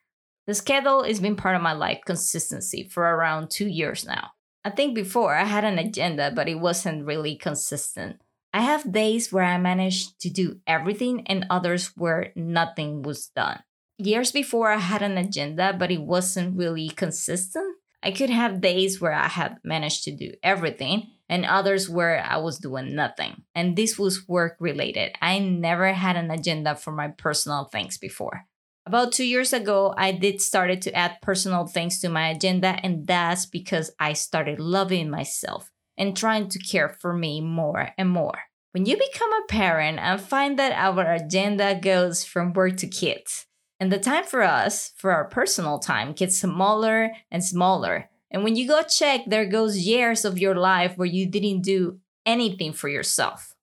The 0.49 0.55
schedule 0.55 1.03
has 1.03 1.19
been 1.19 1.35
part 1.35 1.55
of 1.55 1.61
my 1.61 1.73
life 1.73 1.99
consistency 2.07 2.89
for 2.89 3.03
around 3.03 3.51
two 3.51 3.67
years 3.67 4.03
now. 4.03 4.31
I 4.65 4.71
think 4.71 4.95
before 4.95 5.35
I 5.35 5.43
had 5.43 5.63
an 5.63 5.77
agenda, 5.77 6.31
but 6.35 6.49
it 6.49 6.55
wasn't 6.55 7.05
really 7.05 7.35
consistent. 7.35 8.19
I 8.51 8.61
have 8.61 8.91
days 8.91 9.31
where 9.31 9.43
I 9.43 9.59
managed 9.59 10.19
to 10.21 10.29
do 10.31 10.59
everything 10.65 11.27
and 11.27 11.45
others 11.51 11.91
where 11.95 12.31
nothing 12.35 13.03
was 13.03 13.27
done. 13.27 13.61
Years 13.99 14.31
before, 14.31 14.71
I 14.71 14.79
had 14.79 15.03
an 15.03 15.19
agenda, 15.19 15.71
but 15.77 15.91
it 15.91 16.01
wasn't 16.01 16.57
really 16.57 16.89
consistent. 16.89 17.75
I 18.01 18.09
could 18.09 18.31
have 18.31 18.59
days 18.59 18.99
where 18.99 19.13
I 19.13 19.27
had 19.27 19.57
managed 19.63 20.03
to 20.05 20.11
do 20.11 20.31
everything 20.41 21.11
and 21.29 21.45
others 21.45 21.87
where 21.87 22.25
I 22.27 22.37
was 22.37 22.57
doing 22.57 22.95
nothing. 22.95 23.43
And 23.53 23.75
this 23.75 23.99
was 23.99 24.27
work 24.27 24.57
related. 24.59 25.11
I 25.21 25.37
never 25.37 25.93
had 25.93 26.15
an 26.15 26.31
agenda 26.31 26.73
for 26.73 26.91
my 26.91 27.09
personal 27.09 27.65
things 27.65 27.99
before. 27.99 28.47
About 28.89 29.11
two 29.11 29.23
years 29.23 29.53
ago, 29.53 29.93
I 29.95 30.11
did 30.11 30.41
started 30.41 30.81
to 30.81 30.95
add 30.95 31.21
personal 31.21 31.67
things 31.67 31.99
to 31.99 32.09
my 32.09 32.29
agenda, 32.29 32.79
and 32.81 33.05
that's 33.05 33.45
because 33.45 33.91
I 33.99 34.13
started 34.13 34.59
loving 34.59 35.11
myself 35.11 35.69
and 35.95 36.17
trying 36.17 36.49
to 36.49 36.57
care 36.57 36.89
for 36.89 37.13
me 37.13 37.39
more 37.39 37.91
and 37.99 38.09
more. 38.09 38.39
When 38.71 38.87
you 38.87 38.97
become 38.97 39.31
a 39.31 39.45
parent 39.47 39.99
and 39.99 40.19
find 40.19 40.57
that 40.57 40.71
our 40.71 41.13
agenda 41.13 41.79
goes 41.79 42.25
from 42.25 42.51
work 42.51 42.77
to 42.77 42.87
kids, 42.87 43.45
and 43.79 43.91
the 43.91 43.99
time 43.99 44.23
for 44.23 44.41
us, 44.41 44.91
for 44.97 45.11
our 45.11 45.25
personal 45.25 45.77
time, 45.77 46.13
gets 46.13 46.39
smaller 46.39 47.11
and 47.29 47.43
smaller. 47.43 48.09
And 48.31 48.43
when 48.43 48.55
you 48.55 48.67
go 48.67 48.81
check, 48.81 49.21
there 49.27 49.45
goes 49.45 49.77
years 49.77 50.25
of 50.25 50.39
your 50.39 50.55
life 50.55 50.97
where 50.97 51.05
you 51.05 51.27
didn't 51.27 51.61
do 51.61 51.99
anything 52.25 52.73
for 52.73 52.89
yourself. 52.89 53.53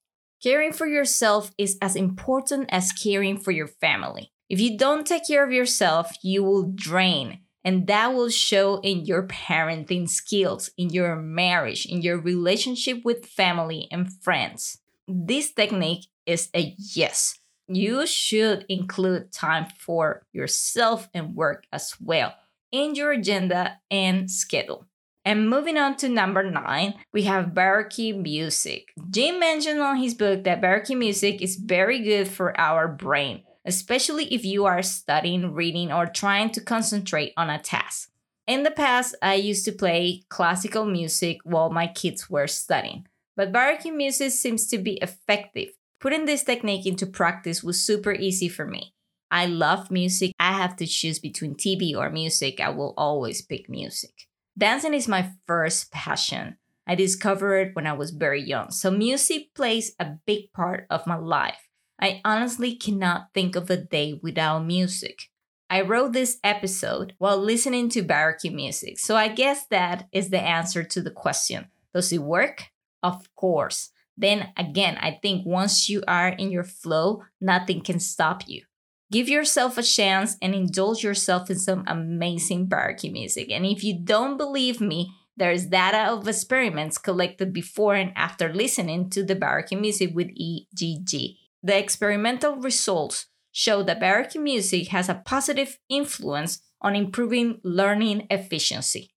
Caring 0.40 0.72
for 0.72 0.86
yourself 0.86 1.50
is 1.58 1.78
as 1.82 1.96
important 1.96 2.68
as 2.70 2.92
caring 2.92 3.38
for 3.38 3.50
your 3.50 3.66
family. 3.66 4.30
If 4.48 4.60
you 4.60 4.78
don't 4.78 5.06
take 5.06 5.26
care 5.26 5.44
of 5.44 5.52
yourself, 5.52 6.12
you 6.22 6.42
will 6.42 6.72
drain 6.74 7.40
and 7.66 7.88
that 7.88 8.14
will 8.14 8.28
show 8.28 8.78
in 8.82 9.06
your 9.06 9.26
parenting 9.26 10.08
skills, 10.08 10.70
in 10.78 10.90
your 10.90 11.16
marriage, 11.16 11.84
in 11.84 12.00
your 12.00 12.16
relationship 12.16 13.04
with 13.04 13.26
family 13.26 13.88
and 13.90 14.12
friends. 14.22 14.78
This 15.08 15.50
technique 15.52 16.06
is 16.26 16.48
a 16.54 16.76
yes. 16.78 17.40
You 17.66 18.06
should 18.06 18.66
include 18.68 19.32
time 19.32 19.66
for 19.80 20.22
yourself 20.32 21.08
and 21.12 21.34
work 21.34 21.64
as 21.72 21.96
well 22.00 22.34
in 22.70 22.94
your 22.94 23.10
agenda 23.10 23.80
and 23.90 24.30
schedule. 24.30 24.86
And 25.24 25.50
moving 25.50 25.76
on 25.76 25.96
to 25.96 26.08
number 26.08 26.48
nine, 26.48 26.94
we 27.12 27.22
have 27.22 27.52
Baroque 27.52 27.98
music. 27.98 28.92
Jim 29.10 29.40
mentioned 29.40 29.80
on 29.80 29.96
his 29.96 30.14
book 30.14 30.44
that 30.44 30.60
Baroque 30.60 30.90
music 30.90 31.42
is 31.42 31.56
very 31.56 31.98
good 31.98 32.28
for 32.28 32.58
our 32.60 32.86
brain 32.86 33.42
especially 33.66 34.32
if 34.32 34.44
you 34.44 34.64
are 34.64 34.82
studying, 34.82 35.52
reading, 35.52 35.92
or 35.92 36.06
trying 36.06 36.50
to 36.50 36.60
concentrate 36.60 37.32
on 37.36 37.50
a 37.50 37.58
task. 37.58 38.10
In 38.46 38.62
the 38.62 38.70
past, 38.70 39.16
I 39.20 39.34
used 39.34 39.64
to 39.64 39.72
play 39.72 40.22
classical 40.28 40.84
music 40.84 41.40
while 41.42 41.70
my 41.70 41.88
kids 41.88 42.30
were 42.30 42.46
studying, 42.46 43.06
but 43.36 43.52
Baroque 43.52 43.92
music 43.92 44.30
seems 44.30 44.68
to 44.68 44.78
be 44.78 44.94
effective. 45.02 45.70
Putting 45.98 46.26
this 46.26 46.44
technique 46.44 46.86
into 46.86 47.06
practice 47.06 47.64
was 47.64 47.82
super 47.82 48.12
easy 48.12 48.48
for 48.48 48.64
me. 48.64 48.94
I 49.30 49.46
love 49.46 49.90
music. 49.90 50.32
I 50.38 50.52
have 50.52 50.76
to 50.76 50.86
choose 50.86 51.18
between 51.18 51.56
TV 51.56 51.96
or 51.96 52.08
music. 52.10 52.60
I 52.60 52.70
will 52.70 52.94
always 52.96 53.42
pick 53.42 53.68
music. 53.68 54.28
Dancing 54.56 54.94
is 54.94 55.08
my 55.08 55.32
first 55.46 55.90
passion. 55.90 56.56
I 56.86 56.94
discovered 56.94 57.56
it 57.58 57.74
when 57.74 57.86
I 57.86 57.94
was 57.94 58.12
very 58.12 58.42
young. 58.42 58.70
So, 58.70 58.92
music 58.92 59.52
plays 59.54 59.92
a 59.98 60.14
big 60.24 60.52
part 60.52 60.86
of 60.88 61.06
my 61.06 61.16
life. 61.16 61.65
I 62.00 62.20
honestly 62.24 62.76
cannot 62.76 63.28
think 63.32 63.56
of 63.56 63.70
a 63.70 63.76
day 63.76 64.18
without 64.22 64.64
music. 64.64 65.30
I 65.68 65.80
wrote 65.80 66.12
this 66.12 66.38
episode 66.44 67.14
while 67.18 67.38
listening 67.38 67.88
to 67.90 68.02
Baroque 68.02 68.44
music, 68.52 68.98
so 68.98 69.16
I 69.16 69.28
guess 69.28 69.66
that 69.66 70.06
is 70.12 70.30
the 70.30 70.40
answer 70.40 70.84
to 70.84 71.00
the 71.00 71.10
question. 71.10 71.68
Does 71.92 72.12
it 72.12 72.22
work? 72.22 72.64
Of 73.02 73.34
course. 73.34 73.90
Then 74.16 74.52
again, 74.56 74.96
I 75.00 75.18
think 75.20 75.44
once 75.44 75.88
you 75.88 76.02
are 76.06 76.28
in 76.28 76.50
your 76.50 76.64
flow, 76.64 77.22
nothing 77.40 77.80
can 77.80 77.98
stop 77.98 78.46
you. 78.46 78.62
Give 79.10 79.28
yourself 79.28 79.78
a 79.78 79.82
chance 79.82 80.36
and 80.42 80.54
indulge 80.54 81.02
yourself 81.02 81.50
in 81.50 81.58
some 81.58 81.84
amazing 81.86 82.66
Baroque 82.66 83.04
music. 83.04 83.50
And 83.50 83.64
if 83.64 83.84
you 83.84 83.98
don't 84.02 84.36
believe 84.36 84.80
me, 84.80 85.12
there's 85.36 85.66
data 85.66 86.10
of 86.12 86.26
experiments 86.26 86.98
collected 86.98 87.52
before 87.52 87.94
and 87.94 88.12
after 88.16 88.52
listening 88.52 89.10
to 89.10 89.22
the 89.22 89.36
Baroque 89.36 89.72
music 89.72 90.14
with 90.14 90.28
EEG. 90.28 91.36
The 91.66 91.76
experimental 91.76 92.54
results 92.54 93.26
show 93.50 93.82
that 93.82 93.98
Baroque 93.98 94.36
music 94.36 94.86
has 94.90 95.08
a 95.08 95.20
positive 95.26 95.80
influence 95.88 96.60
on 96.80 96.94
improving 96.94 97.58
learning 97.64 98.28
efficiency. 98.30 99.10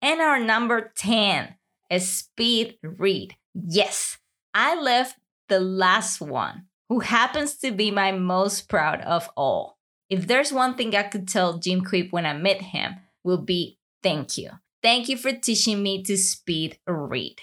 And 0.00 0.22
our 0.22 0.40
number 0.40 0.94
10 0.96 1.56
is 1.90 2.10
speed 2.10 2.78
read. 2.82 3.36
Yes, 3.52 4.16
I 4.54 4.80
left 4.80 5.18
the 5.50 5.60
last 5.60 6.22
one, 6.22 6.68
who 6.88 7.00
happens 7.00 7.58
to 7.58 7.70
be 7.70 7.90
my 7.90 8.12
most 8.12 8.66
proud 8.70 9.02
of 9.02 9.28
all. 9.36 9.76
If 10.08 10.26
there's 10.26 10.54
one 10.54 10.76
thing 10.76 10.96
I 10.96 11.02
could 11.02 11.28
tell 11.28 11.58
Jim 11.58 11.82
Kwik 11.82 12.10
when 12.14 12.24
I 12.24 12.32
met 12.32 12.62
him, 12.62 12.94
will 13.22 13.42
be 13.42 13.78
thank 14.02 14.38
you. 14.38 14.52
Thank 14.82 15.10
you 15.10 15.18
for 15.18 15.32
teaching 15.32 15.82
me 15.82 16.02
to 16.04 16.16
speed 16.16 16.78
read. 16.86 17.40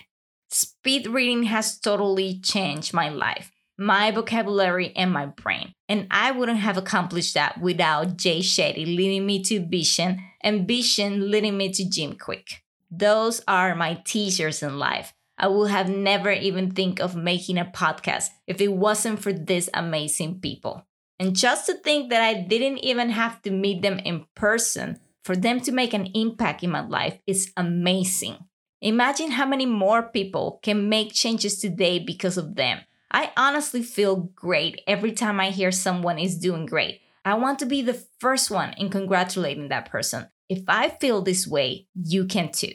Speed 0.49 1.05
reading 1.05 1.43
has 1.43 1.77
totally 1.77 2.39
changed 2.39 2.91
my 2.91 3.07
life 3.07 3.51
my 3.81 4.11
vocabulary, 4.11 4.93
and 4.95 5.11
my 5.11 5.25
brain. 5.25 5.73
And 5.89 6.05
I 6.11 6.29
wouldn't 6.29 6.59
have 6.59 6.77
accomplished 6.77 7.33
that 7.33 7.59
without 7.59 8.15
Jay 8.15 8.39
Shetty 8.39 8.85
leading 8.85 9.25
me 9.25 9.41
to 9.45 9.65
Vision 9.65 10.21
and 10.41 10.67
Vision 10.67 11.31
leading 11.31 11.57
me 11.57 11.73
to 11.73 11.89
Jim 11.89 12.13
Kwik. 12.13 12.61
Those 12.91 13.41
are 13.47 13.73
my 13.73 13.95
teachers 14.05 14.61
in 14.61 14.77
life. 14.77 15.13
I 15.35 15.47
would 15.47 15.71
have 15.71 15.89
never 15.89 16.31
even 16.31 16.69
think 16.69 16.99
of 16.99 17.15
making 17.15 17.57
a 17.57 17.65
podcast 17.65 18.29
if 18.45 18.61
it 18.61 18.71
wasn't 18.71 19.19
for 19.19 19.33
these 19.33 19.67
amazing 19.73 20.41
people. 20.41 20.85
And 21.19 21.35
just 21.35 21.65
to 21.65 21.73
think 21.73 22.11
that 22.11 22.21
I 22.21 22.35
didn't 22.35 22.85
even 22.85 23.09
have 23.09 23.41
to 23.41 23.49
meet 23.49 23.81
them 23.81 23.97
in 24.05 24.25
person 24.35 24.99
for 25.23 25.35
them 25.35 25.59
to 25.61 25.71
make 25.71 25.95
an 25.95 26.05
impact 26.13 26.63
in 26.63 26.69
my 26.69 26.85
life 26.85 27.17
is 27.25 27.51
amazing. 27.57 28.37
Imagine 28.79 29.31
how 29.31 29.47
many 29.47 29.65
more 29.65 30.03
people 30.03 30.59
can 30.61 30.87
make 30.87 31.13
changes 31.13 31.59
today 31.59 31.97
because 31.97 32.37
of 32.37 32.53
them. 32.53 32.81
I 33.13 33.31
honestly 33.35 33.83
feel 33.83 34.15
great 34.15 34.81
every 34.87 35.11
time 35.11 35.41
I 35.41 35.49
hear 35.49 35.71
someone 35.71 36.17
is 36.17 36.37
doing 36.37 36.65
great. 36.65 37.01
I 37.25 37.33
want 37.33 37.59
to 37.59 37.65
be 37.65 37.81
the 37.81 38.01
first 38.19 38.49
one 38.49 38.73
in 38.77 38.89
congratulating 38.89 39.67
that 39.67 39.89
person. 39.89 40.29
If 40.47 40.63
I 40.69 40.89
feel 40.89 41.21
this 41.21 41.45
way, 41.45 41.87
you 41.93 42.25
can 42.25 42.53
too. 42.53 42.71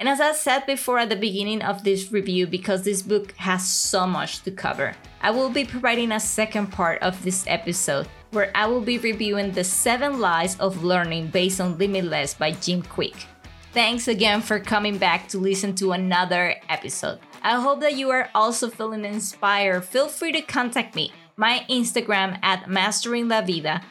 And 0.00 0.08
as 0.08 0.22
I 0.22 0.32
said 0.32 0.64
before 0.66 0.98
at 0.98 1.10
the 1.10 1.16
beginning 1.16 1.60
of 1.60 1.84
this 1.84 2.10
review, 2.10 2.46
because 2.46 2.82
this 2.82 3.02
book 3.02 3.32
has 3.32 3.68
so 3.68 4.06
much 4.06 4.42
to 4.42 4.50
cover, 4.50 4.94
I 5.20 5.30
will 5.30 5.50
be 5.50 5.66
providing 5.66 6.12
a 6.12 6.20
second 6.20 6.72
part 6.72 7.02
of 7.02 7.22
this 7.22 7.44
episode 7.46 8.08
where 8.30 8.50
I 8.54 8.66
will 8.66 8.80
be 8.80 8.98
reviewing 8.98 9.52
the 9.52 9.64
seven 9.64 10.18
lies 10.18 10.58
of 10.60 10.82
learning 10.82 11.28
based 11.28 11.60
on 11.60 11.76
Limitless 11.76 12.34
by 12.34 12.52
Jim 12.52 12.82
Kwik. 12.82 13.26
Thanks 13.72 14.08
again 14.08 14.40
for 14.40 14.58
coming 14.58 14.98
back 14.98 15.28
to 15.28 15.38
listen 15.38 15.74
to 15.76 15.92
another 15.92 16.56
episode. 16.68 17.20
I 17.44 17.60
hope 17.60 17.80
that 17.80 17.94
you 17.94 18.08
are 18.08 18.30
also 18.34 18.70
feeling 18.70 19.04
inspired. 19.04 19.84
Feel 19.84 20.08
free 20.08 20.32
to 20.32 20.40
contact 20.40 20.96
me. 20.96 21.12
My 21.36 21.66
Instagram 21.68 22.38
at 22.42 22.70
Mastering 22.70 23.28
La 23.28 23.42
Vida. 23.42 23.82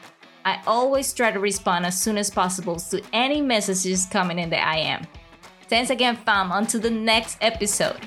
I 0.44 0.60
always 0.66 1.12
try 1.12 1.30
to 1.30 1.38
respond 1.38 1.86
as 1.86 1.96
soon 1.98 2.18
as 2.18 2.30
possible 2.30 2.76
to 2.76 3.00
any 3.12 3.40
messages 3.40 4.06
coming 4.06 4.40
in 4.40 4.50
the 4.50 4.56
IM. 4.56 5.06
Thanks 5.68 5.90
again, 5.90 6.16
fam. 6.16 6.50
Until 6.50 6.80
the 6.80 6.90
next 6.90 7.38
episode. 7.40 8.00